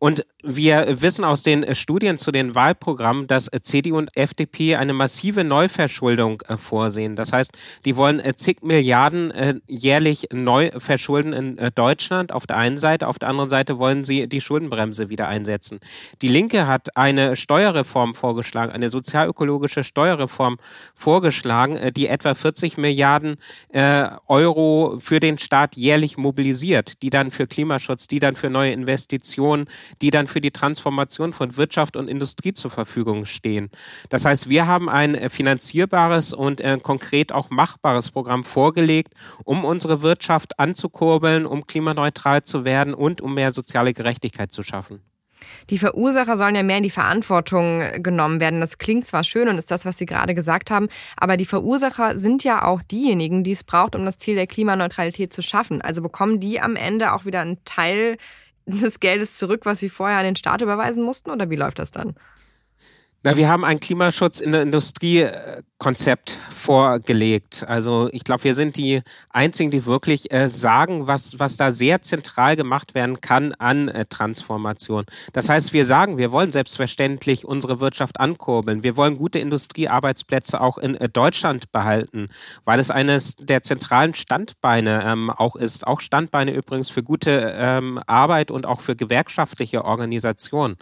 Und 0.00 0.24
wir 0.42 1.02
wissen 1.02 1.26
aus 1.26 1.42
den 1.42 1.74
Studien 1.74 2.16
zu 2.16 2.32
den 2.32 2.54
Wahlprogrammen, 2.54 3.26
dass 3.26 3.50
CDU 3.62 3.98
und 3.98 4.16
FDP 4.16 4.76
eine 4.76 4.94
massive 4.94 5.44
Neuverschuldung 5.44 6.40
äh, 6.48 6.56
vorsehen. 6.56 7.16
Das 7.16 7.34
heißt, 7.34 7.52
die 7.84 7.96
wollen 7.96 8.18
äh, 8.18 8.34
zig 8.34 8.62
Milliarden 8.62 9.30
äh, 9.30 9.54
jährlich 9.68 10.28
neu 10.32 10.70
verschulden 10.78 11.34
in 11.34 11.70
Deutschland 11.74 12.32
auf 12.32 12.46
der 12.46 12.56
einen 12.56 12.78
Seite, 12.78 13.08
auf 13.08 13.18
der 13.18 13.28
anderen 13.28 13.50
Seite 13.50 13.78
wollen 13.78 14.04
sie 14.04 14.26
die 14.26 14.40
Schuldenbremse 14.40 15.10
wieder 15.10 15.28
einsetzen. 15.40 15.80
Die 16.22 16.28
Linke 16.28 16.66
hat 16.66 16.96
eine 16.96 17.36
Steuerreform 17.36 18.14
vorgeschlagen, 18.14 18.72
eine 18.72 18.90
sozialökologische 18.90 19.84
Steuerreform 19.84 20.58
vorgeschlagen, 20.94 21.92
die 21.94 22.06
etwa 22.06 22.34
40 22.34 22.76
Milliarden 22.78 23.36
Euro 24.26 24.98
für 25.00 25.20
den 25.20 25.38
Staat 25.38 25.76
jährlich 25.76 26.16
mobilisiert, 26.16 27.02
die 27.02 27.10
dann 27.10 27.30
für 27.30 27.46
Klimaschutz, 27.46 28.06
die 28.06 28.18
dann 28.18 28.36
für 28.36 28.50
neue 28.50 28.72
Investitionen, 28.72 29.66
die 30.02 30.10
dann 30.10 30.26
für 30.26 30.40
die 30.40 30.50
Transformation 30.50 31.32
von 31.32 31.56
Wirtschaft 31.56 31.96
und 31.96 32.08
Industrie 32.08 32.54
zur 32.54 32.70
Verfügung 32.70 33.24
stehen. 33.26 33.70
Das 34.08 34.24
heißt, 34.24 34.48
wir 34.48 34.66
haben 34.66 34.88
ein 34.88 35.14
äh, 35.14 35.30
finanzierbares 35.30 36.32
und 36.32 36.60
äh, 36.60 36.78
konkret 36.82 37.32
auch 37.32 37.50
machbares 37.50 38.10
Programm 38.10 38.44
vorgelegt, 38.44 39.14
um 39.44 39.64
unsere 39.64 40.02
Wirtschaft 40.02 40.58
anzukurbeln, 40.58 41.46
um 41.46 41.66
klimaneutral 41.66 42.44
zu 42.44 42.64
werden 42.64 42.94
und 42.94 43.20
um 43.20 43.34
mehr 43.34 43.52
soziale 43.52 43.92
Gerechtigkeit 43.92 44.52
zu 44.52 44.62
schaffen. 44.62 45.00
Die 45.70 45.78
Verursacher 45.78 46.36
sollen 46.36 46.54
ja 46.54 46.62
mehr 46.62 46.78
in 46.78 46.82
die 46.82 46.90
Verantwortung 46.90 47.82
genommen 48.02 48.40
werden. 48.40 48.60
Das 48.60 48.78
klingt 48.78 49.06
zwar 49.06 49.24
schön 49.24 49.48
und 49.48 49.58
ist 49.58 49.70
das, 49.70 49.84
was 49.84 49.98
Sie 49.98 50.06
gerade 50.06 50.34
gesagt 50.34 50.70
haben, 50.70 50.88
aber 51.16 51.36
die 51.36 51.44
Verursacher 51.44 52.18
sind 52.18 52.44
ja 52.44 52.64
auch 52.64 52.82
diejenigen, 52.82 53.44
die 53.44 53.52
es 53.52 53.64
braucht, 53.64 53.94
um 53.94 54.04
das 54.04 54.18
Ziel 54.18 54.34
der 54.34 54.46
Klimaneutralität 54.46 55.32
zu 55.32 55.42
schaffen. 55.42 55.82
Also 55.82 56.02
bekommen 56.02 56.40
die 56.40 56.60
am 56.60 56.76
Ende 56.76 57.12
auch 57.12 57.24
wieder 57.24 57.40
einen 57.40 57.62
Teil 57.64 58.16
des 58.66 59.00
Geldes 59.00 59.34
zurück, 59.34 59.62
was 59.64 59.80
Sie 59.80 59.88
vorher 59.88 60.18
an 60.18 60.24
den 60.24 60.36
Staat 60.36 60.62
überweisen 60.62 61.02
mussten? 61.02 61.30
Oder 61.30 61.50
wie 61.50 61.56
läuft 61.56 61.78
das 61.78 61.90
dann? 61.90 62.14
Na, 63.22 63.36
wir 63.36 63.48
haben 63.48 63.66
ein 63.66 63.80
Klimaschutz 63.80 64.40
in 64.40 64.52
der 64.52 64.62
Industrie 64.62 65.28
Konzept 65.80 66.38
vorgelegt. 66.50 67.64
Also 67.66 68.10
ich 68.12 68.22
glaube, 68.22 68.44
wir 68.44 68.54
sind 68.54 68.76
die 68.76 69.00
einzigen, 69.30 69.70
die 69.70 69.86
wirklich 69.86 70.30
äh, 70.30 70.46
sagen, 70.48 71.06
was, 71.06 71.38
was 71.38 71.56
da 71.56 71.70
sehr 71.70 72.02
zentral 72.02 72.54
gemacht 72.54 72.94
werden 72.94 73.22
kann 73.22 73.54
an 73.54 73.88
äh, 73.88 74.04
Transformation. 74.04 75.06
Das 75.32 75.48
heißt, 75.48 75.72
wir 75.72 75.86
sagen, 75.86 76.18
wir 76.18 76.32
wollen 76.32 76.52
selbstverständlich 76.52 77.46
unsere 77.46 77.80
Wirtschaft 77.80 78.20
ankurbeln. 78.20 78.82
Wir 78.82 78.98
wollen 78.98 79.16
gute 79.16 79.38
Industriearbeitsplätze 79.38 80.60
auch 80.60 80.76
in 80.76 80.96
äh, 80.96 81.08
Deutschland 81.08 81.72
behalten, 81.72 82.28
weil 82.66 82.78
es 82.78 82.90
eines 82.90 83.36
der 83.36 83.62
zentralen 83.62 84.12
Standbeine 84.12 85.02
ähm, 85.06 85.30
auch 85.30 85.56
ist. 85.56 85.86
Auch 85.86 86.02
Standbeine 86.02 86.52
übrigens 86.52 86.90
für 86.90 87.02
gute 87.02 87.54
ähm, 87.56 87.98
Arbeit 88.06 88.50
und 88.50 88.66
auch 88.66 88.82
für 88.82 88.96
gewerkschaftliche 88.96 89.86
Organisationen. 89.86 90.76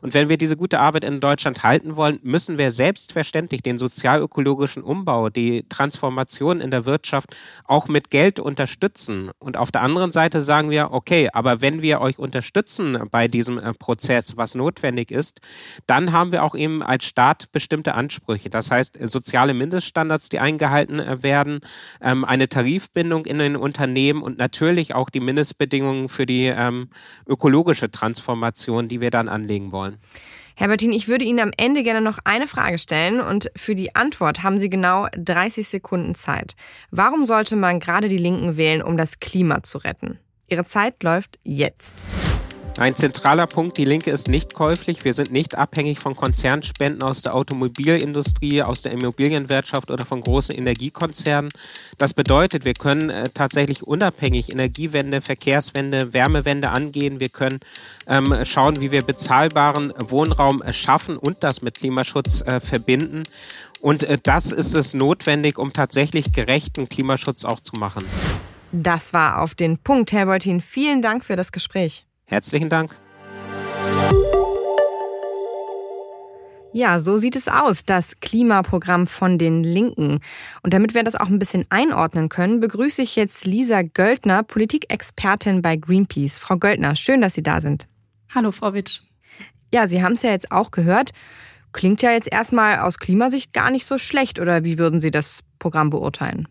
Und 0.00 0.14
wenn 0.14 0.28
wir 0.28 0.38
diese 0.38 0.56
gute 0.56 0.78
Arbeit 0.78 1.02
in 1.02 1.18
Deutschland 1.18 1.64
halten 1.64 1.83
wollen, 1.96 2.18
müssen 2.22 2.58
wir 2.58 2.70
selbstverständlich 2.70 3.62
den 3.62 3.78
sozialökologischen 3.78 4.54
ökologischen 4.54 4.82
Umbau, 4.82 5.30
die 5.30 5.64
Transformation 5.68 6.60
in 6.60 6.70
der 6.70 6.86
Wirtschaft 6.86 7.34
auch 7.64 7.88
mit 7.88 8.10
Geld 8.10 8.40
unterstützen. 8.40 9.30
Und 9.38 9.56
auf 9.56 9.70
der 9.70 9.82
anderen 9.82 10.12
Seite 10.12 10.42
sagen 10.42 10.70
wir, 10.70 10.92
okay, 10.92 11.28
aber 11.32 11.60
wenn 11.60 11.82
wir 11.82 12.00
euch 12.00 12.18
unterstützen 12.18 12.98
bei 13.10 13.28
diesem 13.28 13.58
äh, 13.58 13.72
Prozess, 13.74 14.36
was 14.36 14.54
notwendig 14.54 15.10
ist, 15.10 15.40
dann 15.86 16.12
haben 16.12 16.32
wir 16.32 16.42
auch 16.42 16.54
eben 16.54 16.82
als 16.82 17.04
Staat 17.04 17.52
bestimmte 17.52 17.94
Ansprüche. 17.94 18.50
Das 18.50 18.70
heißt, 18.70 18.98
soziale 19.08 19.54
Mindeststandards, 19.54 20.28
die 20.28 20.38
eingehalten 20.38 21.00
äh, 21.00 21.22
werden, 21.22 21.60
ähm, 22.00 22.24
eine 22.24 22.48
Tarifbindung 22.48 23.26
in 23.26 23.38
den 23.38 23.56
Unternehmen 23.56 24.22
und 24.22 24.38
natürlich 24.38 24.94
auch 24.94 25.10
die 25.10 25.20
Mindestbedingungen 25.20 26.08
für 26.08 26.26
die 26.26 26.46
ähm, 26.46 26.88
ökologische 27.26 27.90
Transformation, 27.90 28.88
die 28.88 29.00
wir 29.00 29.10
dann 29.10 29.28
anlegen 29.28 29.72
wollen. 29.72 29.98
Herr 30.56 30.68
Bertin, 30.68 30.92
ich 30.92 31.08
würde 31.08 31.24
Ihnen 31.24 31.40
am 31.40 31.50
Ende 31.56 31.82
gerne 31.82 32.00
noch 32.00 32.18
eine 32.22 32.46
Frage 32.46 32.78
stellen 32.78 33.20
und 33.20 33.50
für 33.56 33.74
die 33.74 33.96
Antwort 33.96 34.44
haben 34.44 34.58
Sie 34.58 34.70
genau 34.70 35.08
30 35.16 35.66
Sekunden 35.68 36.14
Zeit. 36.14 36.54
Warum 36.92 37.24
sollte 37.24 37.56
man 37.56 37.80
gerade 37.80 38.08
die 38.08 38.18
Linken 38.18 38.56
wählen, 38.56 38.80
um 38.80 38.96
das 38.96 39.18
Klima 39.18 39.64
zu 39.64 39.78
retten? 39.78 40.20
Ihre 40.48 40.64
Zeit 40.64 41.02
läuft 41.02 41.40
jetzt. 41.42 42.04
Ein 42.76 42.96
zentraler 42.96 43.46
Punkt, 43.46 43.78
die 43.78 43.84
Linke 43.84 44.10
ist 44.10 44.26
nicht 44.26 44.52
käuflich. 44.52 45.04
Wir 45.04 45.14
sind 45.14 45.30
nicht 45.30 45.56
abhängig 45.56 46.00
von 46.00 46.16
Konzernspenden 46.16 47.04
aus 47.04 47.22
der 47.22 47.32
Automobilindustrie, 47.36 48.62
aus 48.62 48.82
der 48.82 48.90
Immobilienwirtschaft 48.90 49.92
oder 49.92 50.04
von 50.04 50.20
großen 50.20 50.52
Energiekonzernen. 50.56 51.52
Das 51.98 52.14
bedeutet, 52.14 52.64
wir 52.64 52.74
können 52.74 53.10
äh, 53.10 53.28
tatsächlich 53.32 53.84
unabhängig 53.84 54.50
Energiewende, 54.50 55.20
Verkehrswende, 55.20 56.12
Wärmewende 56.12 56.70
angehen. 56.70 57.20
Wir 57.20 57.28
können 57.28 57.60
ähm, 58.08 58.34
schauen, 58.44 58.80
wie 58.80 58.90
wir 58.90 59.02
bezahlbaren 59.02 59.92
Wohnraum 59.98 60.60
äh, 60.60 60.72
schaffen 60.72 61.16
und 61.16 61.44
das 61.44 61.62
mit 61.62 61.76
Klimaschutz 61.76 62.42
äh, 62.42 62.58
verbinden. 62.58 63.22
Und 63.80 64.02
äh, 64.02 64.18
das 64.20 64.50
ist 64.50 64.74
es 64.74 64.94
notwendig, 64.94 65.58
um 65.58 65.72
tatsächlich 65.72 66.32
gerechten 66.32 66.88
Klimaschutz 66.88 67.44
auch 67.44 67.60
zu 67.60 67.76
machen. 67.76 68.04
Das 68.72 69.12
war 69.12 69.42
auf 69.42 69.54
den 69.54 69.78
Punkt, 69.78 70.10
Herr 70.10 70.26
Beutin. 70.26 70.60
Vielen 70.60 71.02
Dank 71.02 71.24
für 71.24 71.36
das 71.36 71.52
Gespräch. 71.52 72.04
Herzlichen 72.26 72.68
Dank. 72.68 72.96
Ja, 76.76 76.98
so 76.98 77.18
sieht 77.18 77.36
es 77.36 77.46
aus, 77.46 77.84
das 77.84 78.16
Klimaprogramm 78.20 79.06
von 79.06 79.38
den 79.38 79.62
Linken. 79.62 80.18
Und 80.62 80.74
damit 80.74 80.94
wir 80.94 81.04
das 81.04 81.14
auch 81.14 81.28
ein 81.28 81.38
bisschen 81.38 81.66
einordnen 81.68 82.28
können, 82.28 82.58
begrüße 82.58 83.00
ich 83.00 83.14
jetzt 83.14 83.44
Lisa 83.44 83.82
Göldner, 83.82 84.42
Politikexpertin 84.42 85.62
bei 85.62 85.76
Greenpeace. 85.76 86.38
Frau 86.38 86.56
Göldner, 86.56 86.96
schön, 86.96 87.20
dass 87.20 87.34
Sie 87.34 87.44
da 87.44 87.60
sind. 87.60 87.86
Hallo, 88.34 88.50
Frau 88.50 88.74
Witsch. 88.74 89.02
Ja, 89.72 89.86
Sie 89.86 90.02
haben 90.02 90.14
es 90.14 90.22
ja 90.22 90.30
jetzt 90.30 90.50
auch 90.50 90.72
gehört. 90.72 91.10
Klingt 91.72 92.02
ja 92.02 92.10
jetzt 92.10 92.32
erstmal 92.32 92.80
aus 92.80 92.98
Klimasicht 92.98 93.52
gar 93.52 93.70
nicht 93.70 93.86
so 93.86 93.96
schlecht, 93.96 94.40
oder 94.40 94.64
wie 94.64 94.76
würden 94.76 95.00
Sie 95.00 95.12
das 95.12 95.44
Programm 95.60 95.90
beurteilen? 95.90 96.48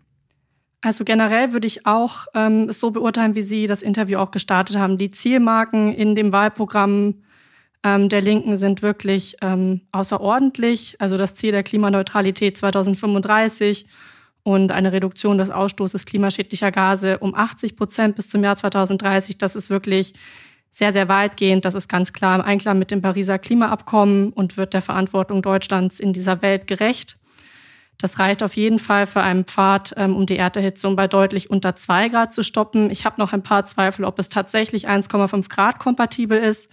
Also 0.83 1.05
generell 1.05 1.53
würde 1.53 1.65
ich 1.65 1.85
auch 1.85 2.25
ähm, 2.35 2.67
es 2.67 2.81
so 2.81 2.91
beurteilen, 2.91 3.35
wie 3.35 3.41
Sie 3.41 3.67
das 3.67 3.81
Interview 3.81 4.17
auch 4.19 4.31
gestartet 4.31 4.75
haben. 4.75 4.97
Die 4.97 5.11
Zielmarken 5.11 5.93
in 5.93 6.13
dem 6.13 6.33
Wahlprogramm 6.33 7.23
ähm, 7.85 8.09
der 8.09 8.19
Linken 8.19 8.57
sind 8.57 8.81
wirklich 8.81 9.37
ähm, 9.41 9.79
außerordentlich. 9.93 10.97
Also 10.99 11.17
das 11.17 11.35
Ziel 11.35 11.53
der 11.53 11.63
Klimaneutralität 11.63 12.57
2035 12.57 13.85
und 14.43 14.73
eine 14.73 14.91
Reduktion 14.91 15.37
des 15.37 15.51
Ausstoßes 15.51 16.05
klimaschädlicher 16.05 16.69
Gase 16.69 17.17
um 17.19 17.33
80 17.33 17.77
Prozent 17.77 18.17
bis 18.17 18.27
zum 18.27 18.43
Jahr 18.43 18.57
2030. 18.57 19.37
Das 19.37 19.55
ist 19.55 19.69
wirklich 19.69 20.13
sehr, 20.69 20.91
sehr 20.91 21.07
weitgehend. 21.07 21.63
Das 21.63 21.75
ist 21.75 21.87
ganz 21.87 22.11
klar 22.11 22.35
im 22.35 22.41
Einklang 22.41 22.77
mit 22.77 22.91
dem 22.91 23.01
Pariser 23.01 23.39
Klimaabkommen 23.39 24.33
und 24.33 24.57
wird 24.57 24.73
der 24.73 24.81
Verantwortung 24.81 25.41
Deutschlands 25.41 26.01
in 26.01 26.11
dieser 26.11 26.41
Welt 26.41 26.67
gerecht. 26.67 27.17
Das 28.03 28.19
reicht 28.19 28.43
auf 28.43 28.57
jeden 28.57 28.79
Fall 28.79 29.07
für 29.07 29.21
einen 29.21 29.45
Pfad, 29.45 29.93
ähm, 29.95 30.17
um 30.17 30.25
die 30.25 30.35
Erderhitzung 30.35 30.97
bei 30.97 31.07
deutlich 31.07 31.49
unter 31.49 31.77
zwei 31.77 32.09
Grad 32.09 32.33
zu 32.33 32.43
stoppen. 32.43 32.91
Ich 32.91 33.05
habe 33.05 33.15
noch 33.17 33.31
ein 33.31 33.43
paar 33.43 33.63
Zweifel, 33.63 34.03
ob 34.03 34.19
es 34.19 34.27
tatsächlich 34.27 34.89
1,5 34.89 35.47
Grad 35.47 35.79
kompatibel 35.79 36.37
ist. 36.37 36.69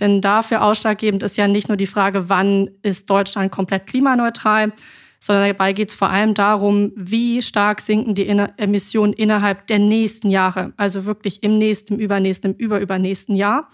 Denn 0.00 0.20
dafür 0.20 0.64
ausschlaggebend 0.64 1.22
ist 1.22 1.36
ja 1.36 1.46
nicht 1.46 1.68
nur 1.68 1.76
die 1.76 1.86
Frage, 1.86 2.28
wann 2.28 2.70
ist 2.82 3.08
Deutschland 3.08 3.52
komplett 3.52 3.86
klimaneutral, 3.86 4.72
sondern 5.20 5.46
dabei 5.46 5.72
geht 5.72 5.90
es 5.90 5.94
vor 5.94 6.10
allem 6.10 6.34
darum, 6.34 6.90
wie 6.96 7.40
stark 7.40 7.80
sinken 7.80 8.16
die 8.16 8.26
Emissionen 8.26 9.12
innerhalb 9.12 9.68
der 9.68 9.78
nächsten 9.78 10.28
Jahre, 10.28 10.72
also 10.76 11.04
wirklich 11.04 11.44
im 11.44 11.58
nächsten, 11.58 12.00
übernächsten, 12.00 12.56
überübernächsten 12.56 13.36
Jahr. 13.36 13.70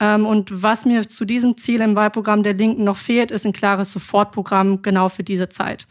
Ähm, 0.00 0.26
und 0.26 0.62
was 0.62 0.84
mir 0.84 1.08
zu 1.08 1.24
diesem 1.24 1.56
Ziel 1.56 1.80
im 1.80 1.96
Wahlprogramm 1.96 2.42
der 2.42 2.54
Linken 2.54 2.84
noch 2.84 2.96
fehlt, 2.96 3.30
ist 3.30 3.46
ein 3.46 3.52
klares 3.52 3.92
Sofortprogramm 3.92 4.82
genau 4.82 5.08
für 5.08 5.24
diese 5.24 5.48
Zeit. 5.48 5.86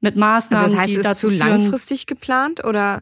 Mit 0.00 0.16
Maßnahmen, 0.16 0.64
also 0.64 0.76
das 0.76 0.82
heißt, 0.82 0.92
die 0.92 0.96
ist 0.96 1.06
dazu 1.06 1.28
zu 1.28 1.36
führen, 1.36 1.48
langfristig 1.48 2.06
geplant 2.06 2.64
oder? 2.64 3.00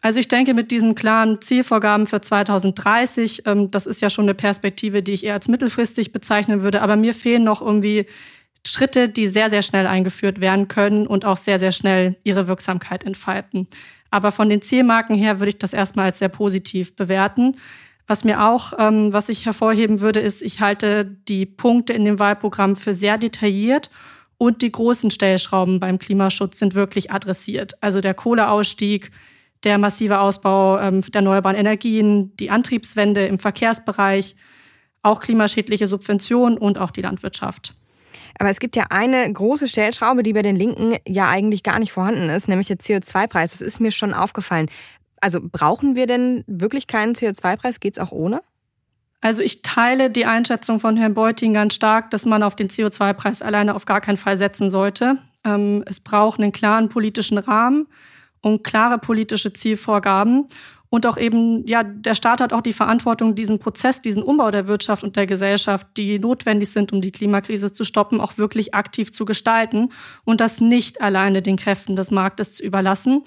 Also 0.00 0.18
ich 0.18 0.26
denke, 0.26 0.52
mit 0.54 0.72
diesen 0.72 0.96
klaren 0.96 1.40
Zielvorgaben 1.40 2.06
für 2.06 2.20
2030, 2.20 3.42
ähm, 3.46 3.70
das 3.70 3.86
ist 3.86 4.02
ja 4.02 4.10
schon 4.10 4.24
eine 4.24 4.34
Perspektive, 4.34 5.02
die 5.02 5.12
ich 5.12 5.24
eher 5.24 5.34
als 5.34 5.46
mittelfristig 5.46 6.12
bezeichnen 6.12 6.62
würde. 6.62 6.82
Aber 6.82 6.96
mir 6.96 7.14
fehlen 7.14 7.44
noch 7.44 7.62
irgendwie 7.62 8.06
Schritte, 8.66 9.08
die 9.08 9.28
sehr, 9.28 9.50
sehr 9.50 9.62
schnell 9.62 9.86
eingeführt 9.86 10.40
werden 10.40 10.68
können 10.68 11.06
und 11.06 11.24
auch 11.24 11.36
sehr, 11.36 11.58
sehr 11.58 11.72
schnell 11.72 12.16
ihre 12.24 12.48
Wirksamkeit 12.48 13.04
entfalten. 13.04 13.68
Aber 14.10 14.32
von 14.32 14.48
den 14.48 14.60
Zielmarken 14.60 15.16
her 15.16 15.38
würde 15.38 15.50
ich 15.50 15.58
das 15.58 15.72
erstmal 15.72 16.06
als 16.06 16.18
sehr 16.18 16.28
positiv 16.28 16.96
bewerten. 16.96 17.56
Was 18.12 18.24
mir 18.24 18.46
auch, 18.46 18.74
ähm, 18.78 19.14
was 19.14 19.30
ich 19.30 19.46
hervorheben 19.46 20.00
würde, 20.00 20.20
ist, 20.20 20.42
ich 20.42 20.60
halte 20.60 21.06
die 21.06 21.46
Punkte 21.46 21.94
in 21.94 22.04
dem 22.04 22.18
Wahlprogramm 22.18 22.76
für 22.76 22.92
sehr 22.92 23.16
detailliert 23.16 23.88
und 24.36 24.60
die 24.60 24.70
großen 24.70 25.10
Stellschrauben 25.10 25.80
beim 25.80 25.98
Klimaschutz 25.98 26.58
sind 26.58 26.74
wirklich 26.74 27.10
adressiert. 27.10 27.72
Also 27.80 28.02
der 28.02 28.12
Kohleausstieg, 28.12 29.12
der 29.64 29.78
massive 29.78 30.20
Ausbau 30.20 30.78
ähm, 30.78 31.00
der 31.00 31.20
erneuerbaren 31.20 31.56
Energien, 31.56 32.36
die 32.36 32.50
Antriebswende 32.50 33.24
im 33.24 33.38
Verkehrsbereich, 33.38 34.36
auch 35.00 35.20
klimaschädliche 35.20 35.86
Subventionen 35.86 36.58
und 36.58 36.76
auch 36.76 36.90
die 36.90 37.00
Landwirtschaft. 37.00 37.74
Aber 38.38 38.50
es 38.50 38.60
gibt 38.60 38.76
ja 38.76 38.88
eine 38.90 39.32
große 39.32 39.68
Stellschraube, 39.68 40.22
die 40.22 40.34
bei 40.34 40.42
den 40.42 40.56
Linken 40.56 40.96
ja 41.08 41.30
eigentlich 41.30 41.62
gar 41.62 41.78
nicht 41.78 41.92
vorhanden 41.92 42.28
ist, 42.28 42.46
nämlich 42.46 42.66
der 42.66 42.76
CO2-Preis. 42.76 43.52
Das 43.52 43.62
ist 43.62 43.80
mir 43.80 43.90
schon 43.90 44.12
aufgefallen. 44.12 44.68
Also 45.22 45.38
brauchen 45.40 45.94
wir 45.94 46.08
denn 46.08 46.42
wirklich 46.48 46.88
keinen 46.88 47.14
CO2-Preis? 47.14 47.78
Geht 47.78 47.96
es 47.96 48.02
auch 48.02 48.10
ohne? 48.10 48.42
Also 49.20 49.40
ich 49.40 49.62
teile 49.62 50.10
die 50.10 50.26
Einschätzung 50.26 50.80
von 50.80 50.96
Herrn 50.96 51.14
Beuting 51.14 51.54
ganz 51.54 51.74
stark, 51.74 52.10
dass 52.10 52.26
man 52.26 52.42
auf 52.42 52.56
den 52.56 52.68
CO2-Preis 52.68 53.40
alleine 53.40 53.76
auf 53.76 53.84
gar 53.84 54.00
keinen 54.00 54.16
Fall 54.16 54.36
setzen 54.36 54.68
sollte. 54.68 55.18
Ähm, 55.44 55.84
es 55.86 56.00
braucht 56.00 56.40
einen 56.40 56.50
klaren 56.50 56.88
politischen 56.88 57.38
Rahmen 57.38 57.86
und 58.40 58.64
klare 58.64 58.98
politische 58.98 59.52
Zielvorgaben. 59.52 60.48
Und 60.88 61.06
auch 61.06 61.16
eben, 61.16 61.64
ja, 61.68 61.84
der 61.84 62.16
Staat 62.16 62.40
hat 62.40 62.52
auch 62.52 62.60
die 62.60 62.72
Verantwortung, 62.72 63.36
diesen 63.36 63.60
Prozess, 63.60 64.02
diesen 64.02 64.24
Umbau 64.24 64.50
der 64.50 64.66
Wirtschaft 64.66 65.04
und 65.04 65.14
der 65.14 65.26
Gesellschaft, 65.26 65.86
die 65.96 66.18
notwendig 66.18 66.70
sind, 66.70 66.92
um 66.92 67.00
die 67.00 67.12
Klimakrise 67.12 67.72
zu 67.72 67.84
stoppen, 67.84 68.20
auch 68.20 68.38
wirklich 68.38 68.74
aktiv 68.74 69.12
zu 69.12 69.24
gestalten 69.24 69.90
und 70.24 70.40
das 70.40 70.60
nicht 70.60 71.00
alleine 71.00 71.42
den 71.42 71.56
Kräften 71.56 71.94
des 71.94 72.10
Marktes 72.10 72.56
zu 72.56 72.64
überlassen. 72.64 73.22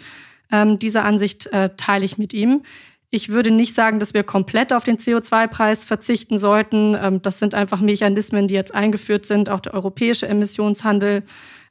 Ähm, 0.51 0.79
diese 0.79 1.03
Ansicht 1.03 1.47
äh, 1.47 1.69
teile 1.77 2.05
ich 2.05 2.17
mit 2.17 2.33
ihm. 2.33 2.63
Ich 3.11 3.29
würde 3.29 3.51
nicht 3.51 3.73
sagen, 3.73 3.99
dass 3.99 4.13
wir 4.13 4.23
komplett 4.23 4.73
auf 4.73 4.83
den 4.83 4.97
CO2-Preis 4.97 5.85
verzichten 5.85 6.37
sollten. 6.37 6.97
Ähm, 7.01 7.21
das 7.21 7.39
sind 7.39 7.53
einfach 7.53 7.79
Mechanismen, 7.79 8.47
die 8.47 8.55
jetzt 8.55 8.75
eingeführt 8.75 9.25
sind. 9.25 9.49
Auch 9.49 9.59
der 9.59 9.73
europäische 9.73 10.27
Emissionshandel 10.27 11.23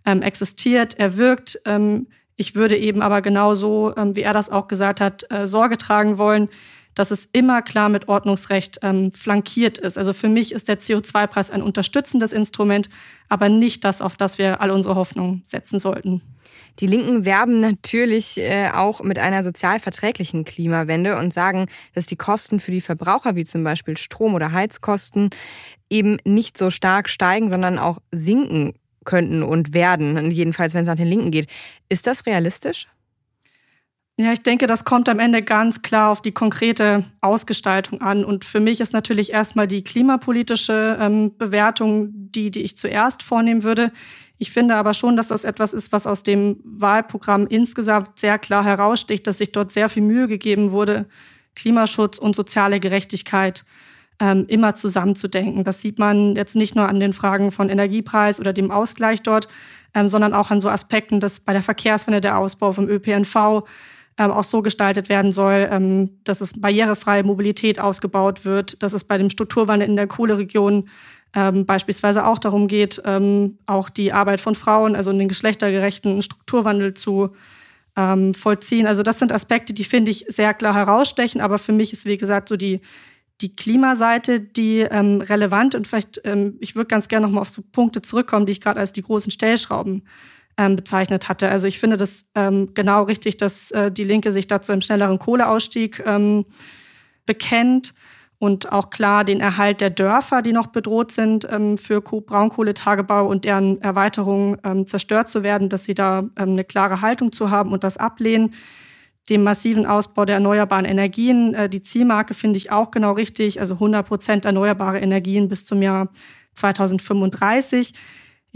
ähm, 0.06 0.22
existiert, 0.22 0.98
er 0.98 1.16
wirkt. 1.16 1.60
Ähm, 1.64 2.06
ich 2.36 2.54
würde 2.54 2.76
eben 2.76 3.02
aber 3.02 3.22
genauso, 3.22 3.94
ähm, 3.96 4.16
wie 4.16 4.22
er 4.22 4.32
das 4.32 4.50
auch 4.50 4.68
gesagt 4.68 5.00
hat, 5.00 5.30
äh, 5.30 5.46
Sorge 5.46 5.76
tragen 5.76 6.18
wollen, 6.18 6.48
dass 6.94 7.10
es 7.10 7.28
immer 7.32 7.62
klar 7.62 7.88
mit 7.88 8.08
Ordnungsrecht 8.08 8.78
ähm, 8.82 9.12
flankiert 9.12 9.78
ist. 9.78 9.98
Also 9.98 10.12
für 10.12 10.28
mich 10.28 10.52
ist 10.52 10.68
der 10.68 10.78
CO2-Preis 10.78 11.50
ein 11.50 11.62
unterstützendes 11.62 12.32
Instrument, 12.32 12.88
aber 13.28 13.48
nicht 13.48 13.84
das, 13.84 14.00
auf 14.00 14.16
das 14.16 14.38
wir 14.38 14.60
all 14.60 14.70
unsere 14.70 14.94
Hoffnung 14.94 15.42
setzen 15.44 15.78
sollten. 15.78 16.22
Die 16.80 16.86
Linken 16.86 17.24
werben 17.24 17.60
natürlich 17.60 18.38
äh, 18.38 18.70
auch 18.72 19.02
mit 19.02 19.18
einer 19.18 19.42
sozialverträglichen 19.42 20.44
Klimawende 20.44 21.16
und 21.16 21.32
sagen, 21.32 21.68
dass 21.94 22.06
die 22.06 22.16
Kosten 22.16 22.60
für 22.60 22.72
die 22.72 22.80
Verbraucher, 22.80 23.36
wie 23.36 23.44
zum 23.44 23.62
Beispiel 23.62 23.96
Strom- 23.96 24.34
oder 24.34 24.52
Heizkosten, 24.52 25.30
eben 25.88 26.16
nicht 26.24 26.58
so 26.58 26.70
stark 26.70 27.08
steigen, 27.08 27.48
sondern 27.48 27.78
auch 27.78 27.98
sinken 28.10 28.74
könnten 29.04 29.42
und 29.42 29.74
werden, 29.74 30.30
jedenfalls 30.30 30.74
wenn 30.74 30.82
es 30.82 30.88
nach 30.88 30.96
den 30.96 31.06
Linken 31.06 31.30
geht. 31.30 31.46
Ist 31.88 32.06
das 32.06 32.26
realistisch? 32.26 32.88
Ja, 34.16 34.32
ich 34.32 34.42
denke, 34.42 34.68
das 34.68 34.84
kommt 34.84 35.08
am 35.08 35.18
Ende 35.18 35.42
ganz 35.42 35.82
klar 35.82 36.10
auf 36.10 36.22
die 36.22 36.30
konkrete 36.30 37.04
Ausgestaltung 37.20 38.00
an. 38.00 38.24
Und 38.24 38.44
für 38.44 38.60
mich 38.60 38.80
ist 38.80 38.92
natürlich 38.92 39.32
erstmal 39.32 39.66
die 39.66 39.82
klimapolitische 39.82 40.96
ähm, 41.00 41.36
Bewertung 41.36 42.12
die, 42.30 42.52
die 42.52 42.62
ich 42.62 42.78
zuerst 42.78 43.24
vornehmen 43.24 43.64
würde. 43.64 43.92
Ich 44.38 44.52
finde 44.52 44.76
aber 44.76 44.94
schon, 44.94 45.16
dass 45.16 45.28
das 45.28 45.44
etwas 45.44 45.74
ist, 45.74 45.90
was 45.90 46.06
aus 46.06 46.22
dem 46.22 46.60
Wahlprogramm 46.64 47.48
insgesamt 47.48 48.18
sehr 48.18 48.38
klar 48.38 48.64
heraussticht, 48.64 49.26
dass 49.26 49.38
sich 49.38 49.50
dort 49.50 49.72
sehr 49.72 49.88
viel 49.88 50.02
Mühe 50.02 50.28
gegeben 50.28 50.70
wurde, 50.70 51.06
Klimaschutz 51.56 52.18
und 52.18 52.36
soziale 52.36 52.78
Gerechtigkeit 52.78 53.64
ähm, 54.20 54.44
immer 54.46 54.76
zusammenzudenken. 54.76 55.64
Das 55.64 55.80
sieht 55.80 55.98
man 55.98 56.36
jetzt 56.36 56.54
nicht 56.54 56.76
nur 56.76 56.88
an 56.88 57.00
den 57.00 57.12
Fragen 57.12 57.50
von 57.50 57.68
Energiepreis 57.68 58.38
oder 58.38 58.52
dem 58.52 58.70
Ausgleich 58.70 59.22
dort, 59.22 59.48
ähm, 59.92 60.06
sondern 60.06 60.34
auch 60.34 60.52
an 60.52 60.60
so 60.60 60.68
Aspekten, 60.68 61.18
dass 61.18 61.40
bei 61.40 61.52
der 61.52 61.62
Verkehrswende 61.62 62.20
der 62.20 62.38
Ausbau 62.38 62.72
vom 62.72 62.88
ÖPNV 62.88 63.64
ähm, 64.18 64.30
auch 64.30 64.44
so 64.44 64.62
gestaltet 64.62 65.08
werden 65.08 65.32
soll, 65.32 65.68
ähm, 65.70 66.20
dass 66.24 66.40
es 66.40 66.60
barrierefreie 66.60 67.24
Mobilität 67.24 67.78
ausgebaut 67.80 68.44
wird, 68.44 68.82
dass 68.82 68.92
es 68.92 69.04
bei 69.04 69.18
dem 69.18 69.30
Strukturwandel 69.30 69.88
in 69.88 69.96
der 69.96 70.06
Kohleregion 70.06 70.88
ähm, 71.34 71.66
beispielsweise 71.66 72.26
auch 72.26 72.38
darum 72.38 72.68
geht, 72.68 73.02
ähm, 73.04 73.58
auch 73.66 73.90
die 73.90 74.12
Arbeit 74.12 74.40
von 74.40 74.54
Frauen, 74.54 74.94
also 74.94 75.12
den 75.12 75.28
geschlechtergerechten 75.28 76.22
Strukturwandel 76.22 76.94
zu 76.94 77.30
ähm, 77.96 78.34
vollziehen. 78.34 78.86
Also 78.86 79.02
das 79.02 79.18
sind 79.18 79.32
Aspekte, 79.32 79.74
die 79.74 79.84
finde 79.84 80.10
ich 80.10 80.26
sehr 80.28 80.54
klar 80.54 80.74
herausstechen, 80.74 81.40
aber 81.40 81.58
für 81.58 81.72
mich 81.72 81.92
ist, 81.92 82.04
wie 82.04 82.16
gesagt, 82.16 82.48
so 82.48 82.56
die 82.56 82.80
die 83.40 83.56
Klimaseite, 83.56 84.40
die 84.40 84.80
ähm, 84.80 85.20
relevant 85.20 85.74
und 85.74 85.88
vielleicht, 85.88 86.20
ähm, 86.24 86.56
ich 86.60 86.76
würde 86.76 86.86
ganz 86.86 87.08
gerne 87.08 87.26
nochmal 87.26 87.42
auf 87.42 87.48
so 87.48 87.62
Punkte 87.62 88.00
zurückkommen, 88.00 88.46
die 88.46 88.52
ich 88.52 88.60
gerade 88.60 88.78
als 88.78 88.92
die 88.92 89.02
großen 89.02 89.32
Stellschrauben 89.32 90.04
ähm, 90.56 90.76
bezeichnet 90.76 91.28
hatte. 91.28 91.48
Also 91.48 91.66
ich 91.66 91.78
finde 91.78 91.96
das 91.96 92.26
ähm, 92.34 92.74
genau 92.74 93.04
richtig, 93.04 93.36
dass 93.36 93.70
äh, 93.70 93.90
die 93.90 94.04
Linke 94.04 94.32
sich 94.32 94.46
dazu 94.46 94.72
im 94.72 94.80
schnelleren 94.80 95.18
Kohleausstieg 95.18 96.02
ähm, 96.06 96.44
bekennt 97.26 97.94
und 98.38 98.72
auch 98.72 98.90
klar 98.90 99.24
den 99.24 99.40
Erhalt 99.40 99.80
der 99.80 99.90
Dörfer, 99.90 100.42
die 100.42 100.52
noch 100.52 100.66
bedroht 100.66 101.12
sind 101.12 101.46
ähm, 101.50 101.78
für 101.78 102.00
Braunkohletagebau 102.00 103.26
und 103.26 103.44
deren 103.44 103.80
Erweiterung 103.80 104.58
ähm, 104.64 104.86
zerstört 104.86 105.28
zu 105.28 105.42
werden, 105.42 105.68
dass 105.68 105.84
sie 105.84 105.94
da 105.94 106.20
ähm, 106.20 106.50
eine 106.50 106.64
klare 106.64 107.00
Haltung 107.00 107.32
zu 107.32 107.50
haben 107.50 107.72
und 107.72 107.84
das 107.84 107.96
ablehnen 107.96 108.52
dem 109.30 109.42
massiven 109.42 109.86
Ausbau 109.86 110.24
der 110.26 110.36
erneuerbaren 110.36 110.84
Energien. 110.84 111.54
Äh, 111.54 111.68
die 111.68 111.82
Zielmarke 111.82 112.34
finde 112.34 112.58
ich 112.58 112.70
auch 112.70 112.90
genau 112.90 113.12
richtig, 113.12 113.60
also 113.60 113.74
100 113.74 114.06
Prozent 114.06 114.44
erneuerbare 114.44 115.00
Energien 115.00 115.48
bis 115.48 115.64
zum 115.64 115.80
Jahr 115.82 116.08
2035. 116.54 117.92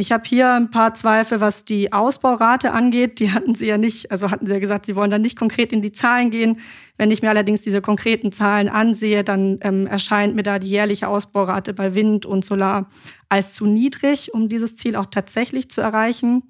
Ich 0.01 0.13
habe 0.13 0.23
hier 0.25 0.53
ein 0.53 0.71
paar 0.71 0.95
Zweifel, 0.95 1.41
was 1.41 1.65
die 1.65 1.93
Ausbaurate 1.93 2.71
angeht. 2.71 3.19
Die 3.19 3.33
hatten 3.33 3.57
Sie 3.57 3.67
ja 3.67 3.79
nicht, 3.79 4.13
also 4.13 4.31
hatten 4.31 4.47
Sie 4.47 4.53
ja 4.53 4.61
gesagt, 4.61 4.87
Sie 4.87 4.95
wollen 4.95 5.11
da 5.11 5.19
nicht 5.19 5.37
konkret 5.37 5.73
in 5.73 5.83
die 5.83 5.91
Zahlen 5.91 6.31
gehen. 6.31 6.61
Wenn 6.99 7.11
ich 7.11 7.21
mir 7.21 7.31
allerdings 7.31 7.63
diese 7.63 7.81
konkreten 7.81 8.31
Zahlen 8.31 8.69
ansehe, 8.69 9.25
dann 9.25 9.59
ähm, 9.61 9.89
erscheint 9.89 10.37
mir 10.37 10.45
da 10.45 10.61
die 10.61 10.69
jährliche 10.69 11.09
Ausbaurate 11.09 11.75
bei 11.75 11.97
Wind 11.97 12.27
und 12.27 12.45
Solar 12.45 12.89
als 13.29 13.55
zu 13.55 13.67
niedrig, 13.67 14.33
um 14.33 14.49
dieses 14.49 14.77
Ziel 14.77 14.95
auch 14.95 15.07
tatsächlich 15.07 15.69
zu 15.69 15.81
erreichen. 15.81 16.45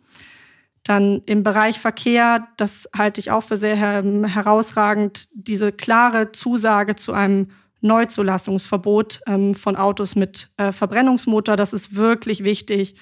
Dann 0.85 1.23
im 1.25 1.43
Bereich 1.43 1.79
Verkehr, 1.79 2.49
das 2.59 2.87
halte 2.95 3.19
ich 3.19 3.31
auch 3.31 3.45
für 3.45 3.57
sehr 3.57 3.79
ähm, 3.79 4.27
herausragend, 4.27 5.29
diese 5.33 5.73
klare 5.73 6.33
Zusage 6.33 6.97
zu 6.97 7.15
einem 7.15 7.47
Neuzulassungsverbot 7.81 9.21
ähm, 9.27 9.55
von 9.55 9.77
Autos 9.77 10.17
mit 10.17 10.51
äh, 10.59 10.71
Verbrennungsmotor. 10.71 11.57
Das 11.57 11.73
ist 11.73 11.97
wirklich 11.97 12.45
wichtig, 12.45 12.97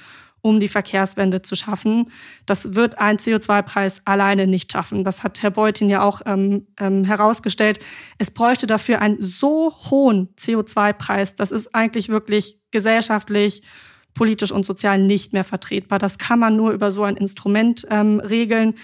um 0.47 0.61
die 0.61 0.69
Verkehrswende 0.69 1.43
zu 1.43 1.57
schaffen. 1.57 2.13
Das 2.47 2.75
wird 2.75 2.99
ein 2.99 3.17
CO2-Preis 3.17 4.03
alleine 4.05 4.47
nicht 4.47 4.71
schaffen. 4.71 5.03
Das 5.03 5.25
hat 5.25 5.43
Herr 5.43 5.51
Beutin 5.51 5.89
ja 5.89 6.03
auch 6.03 6.23
ähm, 6.25 6.69
ähm, 6.79 7.03
herausgestellt. 7.05 7.81
Es 8.19 8.31
bräuchte 8.31 8.69
dafür 8.69 9.03
einen 9.03 9.21
so 9.21 9.75
hohen 9.91 10.29
CO2-Preis. 10.39 11.35
Das 11.35 11.51
ist 11.51 11.75
eigentlich 11.75 12.09
wirklich 12.09 12.61
gesellschaftlich 12.71 13.63
politisch 14.15 14.53
und 14.53 14.65
sozial 14.65 15.03
nicht 15.03 15.33
mehr 15.33 15.45
vertretbar. 15.45 15.99
Das 15.99 16.17
kann 16.17 16.39
man 16.39 16.57
nur 16.57 16.71
über 16.71 16.93
so 16.93 17.03
ein 17.03 17.17
Instrument 17.17 17.85
ähm, 17.91 18.21
regeln. 18.21 18.75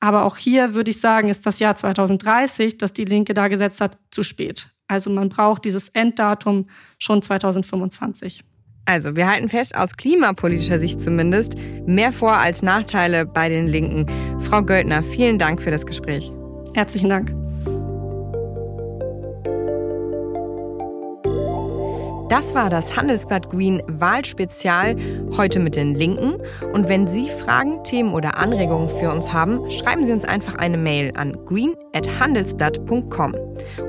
Aber 0.00 0.24
auch 0.24 0.36
hier 0.36 0.74
würde 0.74 0.90
ich 0.90 1.00
sagen, 1.00 1.28
ist 1.28 1.46
das 1.46 1.60
Jahr 1.60 1.76
2030, 1.76 2.78
das 2.78 2.92
die 2.92 3.04
Linke 3.04 3.32
da 3.32 3.46
gesetzt 3.46 3.80
hat, 3.80 3.96
zu 4.10 4.24
spät. 4.24 4.72
Also 4.88 5.08
man 5.08 5.28
braucht 5.28 5.64
dieses 5.64 5.88
Enddatum 5.90 6.66
schon 6.98 7.22
2025. 7.22 8.42
Also, 8.84 9.16
wir 9.16 9.28
halten 9.30 9.48
fest, 9.48 9.76
aus 9.76 9.96
klimapolitischer 9.96 10.78
Sicht 10.78 11.00
zumindest, 11.00 11.54
mehr 11.86 12.12
Vor- 12.12 12.36
als 12.38 12.62
Nachteile 12.62 13.26
bei 13.26 13.48
den 13.48 13.66
Linken. 13.66 14.06
Frau 14.40 14.62
Göldner, 14.62 15.02
vielen 15.02 15.38
Dank 15.38 15.62
für 15.62 15.70
das 15.70 15.86
Gespräch. 15.86 16.32
Herzlichen 16.74 17.08
Dank. 17.08 17.41
Das 22.32 22.54
war 22.54 22.70
das 22.70 22.96
Handelsblatt 22.96 23.50
Green 23.50 23.82
Wahlspezial, 23.88 24.96
heute 25.36 25.60
mit 25.60 25.76
den 25.76 25.94
Linken. 25.94 26.36
Und 26.72 26.88
wenn 26.88 27.06
Sie 27.06 27.28
Fragen, 27.28 27.84
Themen 27.84 28.14
oder 28.14 28.38
Anregungen 28.38 28.88
für 28.88 29.10
uns 29.10 29.34
haben, 29.34 29.70
schreiben 29.70 30.06
Sie 30.06 30.14
uns 30.14 30.24
einfach 30.24 30.54
eine 30.54 30.78
Mail 30.78 31.12
an 31.14 31.36
green.handelsblatt.com. 31.44 33.34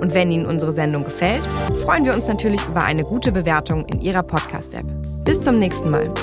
Und 0.02 0.14
wenn 0.14 0.30
Ihnen 0.30 0.46
unsere 0.46 0.74
Sendung 0.74 1.06
gefällt, 1.06 1.46
freuen 1.84 2.04
wir 2.04 2.14
uns 2.14 2.28
natürlich 2.28 2.60
über 2.68 2.84
eine 2.84 3.04
gute 3.04 3.32
Bewertung 3.32 3.86
in 3.86 4.02
Ihrer 4.02 4.24
Podcast-App. 4.24 4.84
Bis 5.24 5.40
zum 5.40 5.58
nächsten 5.58 5.90
Mal. 5.90 6.14